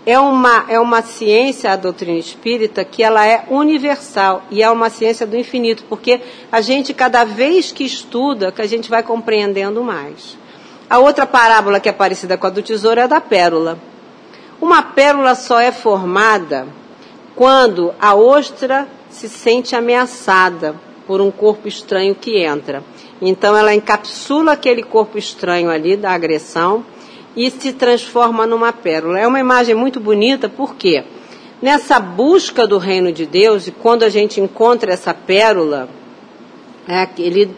É 0.04 0.18
uma, 0.18 0.66
é 0.68 0.78
uma 0.78 1.00
ciência, 1.00 1.72
a 1.72 1.76
doutrina 1.76 2.18
espírita, 2.18 2.84
que 2.84 3.02
ela 3.02 3.26
é 3.26 3.46
universal 3.48 4.42
e 4.50 4.62
é 4.62 4.68
uma 4.68 4.90
ciência 4.90 5.26
do 5.26 5.34
infinito, 5.34 5.84
porque 5.88 6.20
a 6.50 6.60
gente, 6.60 6.92
cada 6.92 7.24
vez 7.24 7.72
que 7.72 7.84
estuda, 7.84 8.52
que 8.52 8.60
a 8.60 8.66
gente 8.66 8.90
vai 8.90 9.02
compreendendo 9.02 9.82
mais. 9.82 10.36
A 10.90 10.98
outra 10.98 11.24
parábola 11.24 11.80
que 11.80 11.88
é 11.88 11.92
parecida 11.92 12.36
com 12.36 12.46
a 12.46 12.50
do 12.50 12.60
tesouro 12.60 13.00
é 13.00 13.04
a 13.04 13.06
da 13.06 13.20
pérola. 13.20 13.78
Uma 14.62 14.80
pérola 14.80 15.34
só 15.34 15.58
é 15.58 15.72
formada 15.72 16.68
quando 17.34 17.92
a 18.00 18.14
ostra 18.14 18.86
se 19.10 19.28
sente 19.28 19.74
ameaçada 19.74 20.76
por 21.04 21.20
um 21.20 21.32
corpo 21.32 21.66
estranho 21.66 22.14
que 22.14 22.38
entra. 22.38 22.84
Então 23.20 23.56
ela 23.56 23.74
encapsula 23.74 24.52
aquele 24.52 24.84
corpo 24.84 25.18
estranho 25.18 25.68
ali 25.68 25.96
da 25.96 26.12
agressão 26.12 26.84
e 27.34 27.50
se 27.50 27.72
transforma 27.72 28.46
numa 28.46 28.72
pérola. 28.72 29.18
É 29.18 29.26
uma 29.26 29.40
imagem 29.40 29.74
muito 29.74 29.98
bonita, 29.98 30.48
porque 30.48 31.02
nessa 31.60 31.98
busca 31.98 32.64
do 32.64 32.78
reino 32.78 33.10
de 33.10 33.26
Deus, 33.26 33.66
e 33.66 33.72
quando 33.72 34.04
a 34.04 34.08
gente 34.08 34.40
encontra 34.40 34.92
essa 34.92 35.12
pérola, 35.12 35.88
é, 36.86 37.08
ele, 37.18 37.50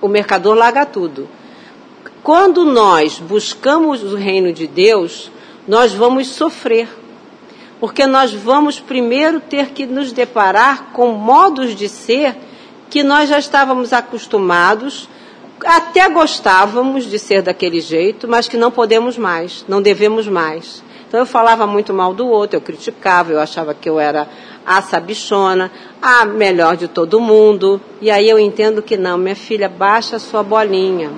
o 0.00 0.08
mercador 0.08 0.56
larga 0.56 0.84
tudo. 0.84 1.28
Quando 2.20 2.64
nós 2.64 3.20
buscamos 3.20 4.02
o 4.02 4.16
reino 4.16 4.52
de 4.52 4.66
Deus, 4.66 5.30
nós 5.68 5.92
vamos 5.92 6.28
sofrer. 6.28 6.88
Porque 7.78 8.06
nós 8.06 8.32
vamos 8.32 8.80
primeiro 8.80 9.38
ter 9.38 9.66
que 9.66 9.86
nos 9.86 10.10
deparar 10.10 10.86
com 10.92 11.12
modos 11.12 11.76
de 11.76 11.88
ser 11.88 12.34
que 12.90 13.04
nós 13.04 13.28
já 13.28 13.38
estávamos 13.38 13.92
acostumados, 13.92 15.08
até 15.64 16.08
gostávamos 16.08 17.04
de 17.04 17.18
ser 17.18 17.42
daquele 17.42 17.80
jeito, 17.80 18.26
mas 18.26 18.48
que 18.48 18.56
não 18.56 18.70
podemos 18.70 19.16
mais, 19.18 19.64
não 19.68 19.80
devemos 19.82 20.26
mais. 20.26 20.82
Então 21.06 21.20
eu 21.20 21.26
falava 21.26 21.66
muito 21.66 21.94
mal 21.94 22.12
do 22.12 22.26
outro, 22.26 22.56
eu 22.56 22.60
criticava, 22.60 23.32
eu 23.32 23.40
achava 23.40 23.74
que 23.74 23.88
eu 23.88 24.00
era 24.00 24.28
a 24.66 24.82
sabichona, 24.82 25.70
a 26.02 26.24
melhor 26.24 26.76
de 26.76 26.88
todo 26.88 27.20
mundo. 27.20 27.80
E 28.00 28.10
aí 28.10 28.28
eu 28.28 28.38
entendo 28.38 28.82
que 28.82 28.96
não, 28.96 29.16
minha 29.16 29.36
filha, 29.36 29.68
baixa 29.68 30.16
a 30.16 30.18
sua 30.18 30.42
bolinha. 30.42 31.10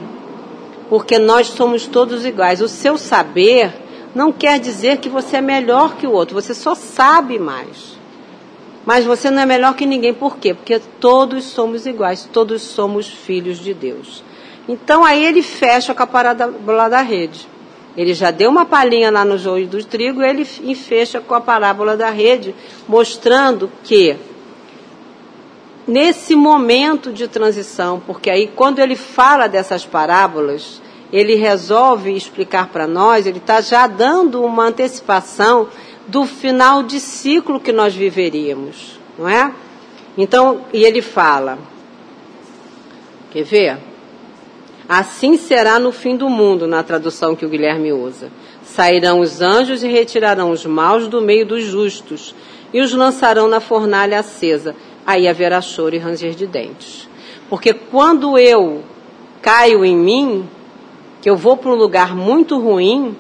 Porque 0.89 1.19
nós 1.19 1.49
somos 1.49 1.87
todos 1.87 2.25
iguais. 2.25 2.61
O 2.61 2.69
seu 2.69 2.97
saber 2.99 3.73
não 4.15 4.33
quer 4.33 4.59
dizer 4.59 4.99
que 4.99 5.09
você 5.09 5.37
é 5.37 5.41
melhor 5.41 5.97
que 5.97 6.07
o 6.07 6.13
outro, 6.13 6.35
você 6.35 6.55
só 6.55 6.75
sabe 6.75 7.39
mais. 7.39 7.99
Mas 8.85 9.05
você 9.05 9.31
não 9.31 9.43
é 9.43 9.47
melhor 9.47 9.75
que 9.75 9.87
ninguém, 9.87 10.15
por 10.15 10.39
quê? 10.39 10.55
Porque 10.55 10.81
todos 10.99 11.45
somos 11.45 11.87
iguais, 11.87 12.29
todos 12.33 12.63
somos 12.63 13.07
filhos 13.07 13.59
de 13.59 13.75
Deus. 13.75 14.25
Então 14.69 15.05
aí 15.05 15.25
ele 15.25 15.43
fecha 15.43 15.95
com 15.95 16.03
a 16.03 16.07
parábola 16.07 16.89
da 16.89 17.03
rede. 17.03 17.47
Ele 17.97 18.15
já 18.15 18.31
deu 18.31 18.51
uma 18.51 18.65
palhinha 18.65 19.11
lá 19.11 19.25
no 19.25 19.37
joio 19.37 19.67
do 19.67 19.85
trigo, 19.85 20.23
ele 20.23 20.45
fecha 20.45 21.21
com 21.21 21.35
a 21.35 21.41
parábola 21.41 21.97
da 21.97 22.09
rede, 22.09 22.55
mostrando 22.89 23.71
que 23.83 24.17
nesse 25.87 26.37
momento 26.37 27.13
de 27.13 27.27
transição, 27.27 28.01
porque 28.07 28.31
aí 28.31 28.47
quando 28.55 28.79
ele 28.79 28.95
fala 28.95 29.49
dessas 29.49 29.85
parábolas, 29.85 30.81
ele 31.13 31.35
resolve 31.35 32.15
explicar 32.15 32.69
para 32.69 32.87
nós, 32.87 33.27
ele 33.27 33.39
está 33.39 33.61
já 33.61 33.87
dando 33.87 34.43
uma 34.43 34.67
antecipação 34.67 35.69
do 36.07 36.25
final 36.25 36.83
de 36.83 37.01
ciclo 37.01 37.61
que 37.61 37.73
nós 37.73 37.95
viveríamos, 37.95 38.99
não 39.19 39.29
é? 39.29 39.53
Então, 40.17 40.65
e 40.73 40.85
ele 40.85 41.03
fala, 41.03 41.59
quer 43.31 43.45
ver? 43.45 43.79
Assim 44.89 45.37
será 45.37 45.79
no 45.79 45.93
fim 45.93 46.17
do 46.17 46.29
mundo, 46.29 46.67
na 46.67 46.83
tradução 46.83 47.37
que 47.37 47.47
o 47.47 47.49
Guilherme 47.49 47.93
usa. 47.93 48.29
Sairão 48.65 49.21
os 49.21 49.41
anjos 49.41 49.85
e 49.85 49.89
retirarão 49.89 50.51
os 50.51 50.67
maus 50.67 51.07
do 51.07 51.21
meio 51.21 51.47
dos 51.47 51.63
justos 51.63 52.35
e 52.73 52.81
os 52.81 52.93
lançarão 52.93 53.49
na 53.49 53.61
fornalha 53.61 54.19
acesa. 54.19 54.75
Aí 55.07 55.29
haverá 55.29 55.61
choro 55.61 55.95
e 55.95 55.99
ranger 55.99 56.35
de 56.35 56.47
dentes. 56.47 57.09
Porque 57.49 57.73
quando 57.73 58.37
eu 58.37 58.83
caio 59.41 59.85
em 59.85 59.97
mim, 59.97 60.49
que 61.21 61.29
eu 61.29 61.37
vou 61.37 61.57
para 61.57 61.71
um 61.71 61.75
lugar 61.75 62.15
muito 62.15 62.59
ruim, 62.59 63.17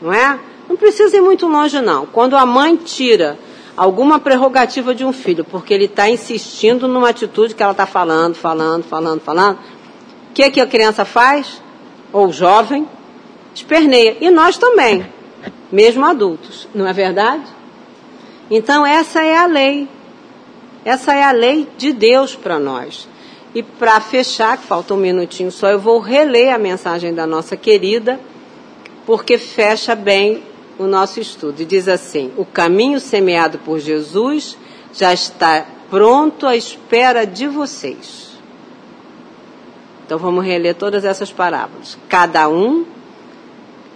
não 0.00 0.12
é? 0.12 0.38
Não 0.68 0.76
precisa 0.76 1.16
ir 1.16 1.20
muito 1.20 1.46
longe, 1.46 1.80
não. 1.80 2.06
Quando 2.06 2.36
a 2.36 2.46
mãe 2.46 2.76
tira 2.76 3.38
alguma 3.76 4.18
prerrogativa 4.18 4.94
de 4.94 5.04
um 5.04 5.12
filho, 5.12 5.44
porque 5.44 5.74
ele 5.74 5.84
está 5.84 6.08
insistindo 6.08 6.88
numa 6.88 7.10
atitude 7.10 7.54
que 7.54 7.62
ela 7.62 7.72
está 7.72 7.86
falando, 7.86 8.34
falando, 8.34 8.84
falando, 8.84 9.20
falando, 9.20 9.58
o 10.30 10.32
que, 10.34 10.50
que 10.50 10.60
a 10.60 10.66
criança 10.66 11.04
faz? 11.04 11.60
Ou 12.12 12.28
o 12.28 12.32
jovem? 12.32 12.88
Esperneia. 13.54 14.16
E 14.20 14.30
nós 14.30 14.56
também, 14.56 15.06
mesmo 15.70 16.04
adultos, 16.04 16.66
não 16.74 16.86
é 16.86 16.92
verdade? 16.92 17.44
Então, 18.50 18.84
essa 18.84 19.22
é 19.22 19.36
a 19.36 19.46
lei. 19.46 19.88
Essa 20.84 21.14
é 21.14 21.22
a 21.22 21.32
lei 21.32 21.68
de 21.78 21.92
Deus 21.92 22.34
para 22.34 22.58
nós. 22.58 23.08
E 23.54 23.62
para 23.62 24.00
fechar, 24.00 24.58
que 24.58 24.64
falta 24.64 24.94
um 24.94 24.96
minutinho 24.96 25.52
só, 25.52 25.68
eu 25.68 25.78
vou 25.78 26.00
reler 26.00 26.52
a 26.52 26.58
mensagem 26.58 27.14
da 27.14 27.24
nossa 27.24 27.56
querida, 27.56 28.18
porque 29.06 29.38
fecha 29.38 29.94
bem 29.94 30.42
o 30.76 30.84
nosso 30.84 31.20
estudo. 31.20 31.62
E 31.62 31.64
diz 31.64 31.86
assim: 31.86 32.32
O 32.36 32.44
caminho 32.44 32.98
semeado 32.98 33.58
por 33.58 33.78
Jesus 33.78 34.58
já 34.92 35.14
está 35.14 35.64
pronto 35.88 36.48
à 36.48 36.56
espera 36.56 37.24
de 37.24 37.46
vocês. 37.46 38.32
Então 40.04 40.18
vamos 40.18 40.44
reler 40.44 40.74
todas 40.74 41.04
essas 41.04 41.32
parábolas. 41.32 41.96
Cada 42.08 42.48
um, 42.48 42.84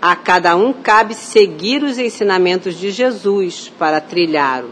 a 0.01 0.15
cada 0.15 0.55
um 0.55 0.73
cabe 0.73 1.15
seguir 1.15 1.83
os 1.83 1.99
ensinamentos 1.99 2.79
de 2.79 2.93
Jesus 2.93 3.73
para 3.77 4.01
trilhá-lo. 4.01 4.71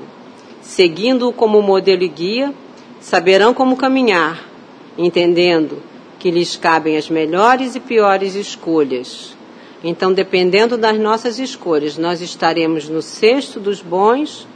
Seguindo-o 0.63 1.33
como 1.33 1.61
modelo 1.61 2.05
e 2.05 2.09
guia, 2.09 2.55
saberão 3.01 3.53
como 3.53 3.77
caminhar 3.77 4.56
entendendo 4.97 5.83
que 6.19 6.31
lhes 6.31 6.57
cabem 6.57 6.97
as 6.97 7.09
melhores 7.09 7.75
e 7.75 7.81
piores 7.81 8.35
escolhas. 8.35 9.37
Então, 9.85 10.13
dependendo 10.13 10.77
das 10.77 10.99
nossas 10.99 11.39
escolhas, 11.39 11.99
nós 11.99 12.21
estaremos 12.21 12.89
no 12.89 13.03
cesto 13.03 13.61
dos 13.61 13.83
bons 13.83 14.47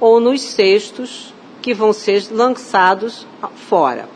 ou 0.00 0.18
nos 0.20 0.40
cestos 0.40 1.32
que 1.60 1.72
vão 1.72 1.92
ser 1.92 2.24
lançados 2.30 3.26
fora. 3.54 4.08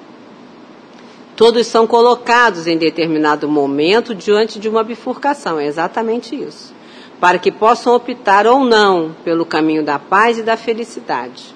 Todos 1.37 1.67
são 1.69 1.87
colocados 1.87 2.67
em 2.67 2.77
determinado 2.77 3.49
momento 3.49 4.15
diante 4.15 4.59
de 4.59 4.69
uma 4.69 4.83
bifurcação, 4.83 5.59
é 5.59 5.67
exatamente 5.67 6.35
isso. 6.35 6.75
Para 7.21 7.39
que 7.39 7.53
possam 7.53 7.95
optar 7.95 8.47
ou 8.47 8.65
não 8.65 9.15
pelo 9.25 9.47
caminho 9.47 9.85
da 9.85 9.99
paz 9.99 10.39
e 10.39 10.43
da 10.43 10.57
felicidade. 10.57 11.55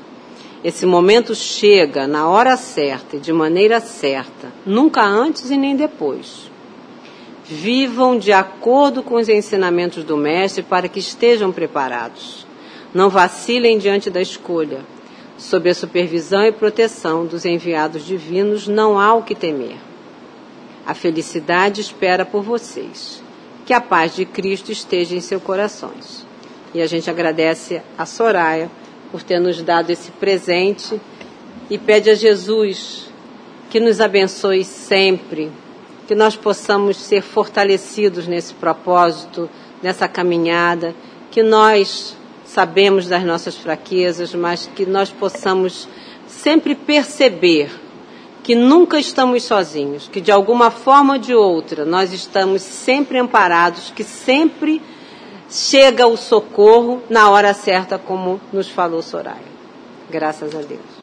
Esse 0.64 0.86
momento 0.86 1.34
chega 1.34 2.06
na 2.06 2.28
hora 2.28 2.56
certa 2.56 3.16
e 3.16 3.20
de 3.20 3.32
maneira 3.32 3.80
certa, 3.80 4.52
nunca 4.64 5.02
antes 5.02 5.50
e 5.50 5.56
nem 5.56 5.74
depois. 5.74 6.50
Vivam 7.44 8.16
de 8.16 8.32
acordo 8.32 9.02
com 9.02 9.16
os 9.16 9.28
ensinamentos 9.28 10.04
do 10.04 10.16
Mestre 10.16 10.62
para 10.62 10.88
que 10.88 11.00
estejam 11.00 11.50
preparados. 11.50 12.46
Não 12.94 13.10
vacilem 13.10 13.76
diante 13.76 14.08
da 14.08 14.22
escolha. 14.22 14.80
Sob 15.36 15.68
a 15.68 15.74
supervisão 15.74 16.44
e 16.44 16.52
proteção 16.52 17.26
dos 17.26 17.44
enviados 17.44 18.06
divinos, 18.06 18.68
não 18.68 19.00
há 19.00 19.12
o 19.14 19.24
que 19.24 19.34
temer. 19.34 19.76
A 20.86 20.94
felicidade 20.94 21.80
espera 21.80 22.24
por 22.24 22.42
vocês. 22.42 23.20
Que 23.66 23.74
a 23.74 23.80
paz 23.80 24.14
de 24.14 24.24
Cristo 24.24 24.70
esteja 24.70 25.16
em 25.16 25.20
seus 25.20 25.42
corações. 25.42 26.24
E 26.72 26.80
a 26.80 26.86
gente 26.86 27.10
agradece 27.10 27.82
a 27.98 28.06
Soraya 28.06 28.70
por 29.12 29.22
ter 29.22 29.38
nos 29.38 29.60
dado 29.60 29.90
esse 29.90 30.10
presente 30.12 30.98
e 31.68 31.76
pede 31.76 32.08
a 32.08 32.14
Jesus 32.14 33.12
que 33.68 33.78
nos 33.78 34.00
abençoe 34.00 34.64
sempre, 34.64 35.52
que 36.08 36.14
nós 36.14 36.34
possamos 36.34 36.96
ser 36.96 37.20
fortalecidos 37.22 38.26
nesse 38.26 38.54
propósito, 38.54 39.48
nessa 39.82 40.08
caminhada, 40.08 40.94
que 41.30 41.42
nós 41.42 42.16
sabemos 42.44 43.06
das 43.06 43.22
nossas 43.22 43.56
fraquezas, 43.56 44.34
mas 44.34 44.68
que 44.74 44.86
nós 44.86 45.10
possamos 45.10 45.86
sempre 46.26 46.74
perceber 46.74 47.70
que 48.42 48.54
nunca 48.54 48.98
estamos 48.98 49.44
sozinhos, 49.44 50.08
que 50.08 50.20
de 50.20 50.32
alguma 50.32 50.70
forma 50.70 51.14
ou 51.14 51.18
de 51.18 51.34
outra 51.34 51.84
nós 51.84 52.12
estamos 52.12 52.62
sempre 52.62 53.18
amparados, 53.18 53.92
que 53.94 54.02
sempre 54.02 54.82
chega 55.52 56.06
o 56.06 56.16
socorro 56.16 57.02
na 57.10 57.30
hora 57.30 57.52
certa, 57.52 57.98
como 57.98 58.40
nos 58.52 58.68
falou 58.68 59.02
Soraya. 59.02 59.52
Graças 60.10 60.54
a 60.54 60.62
Deus. 60.62 61.01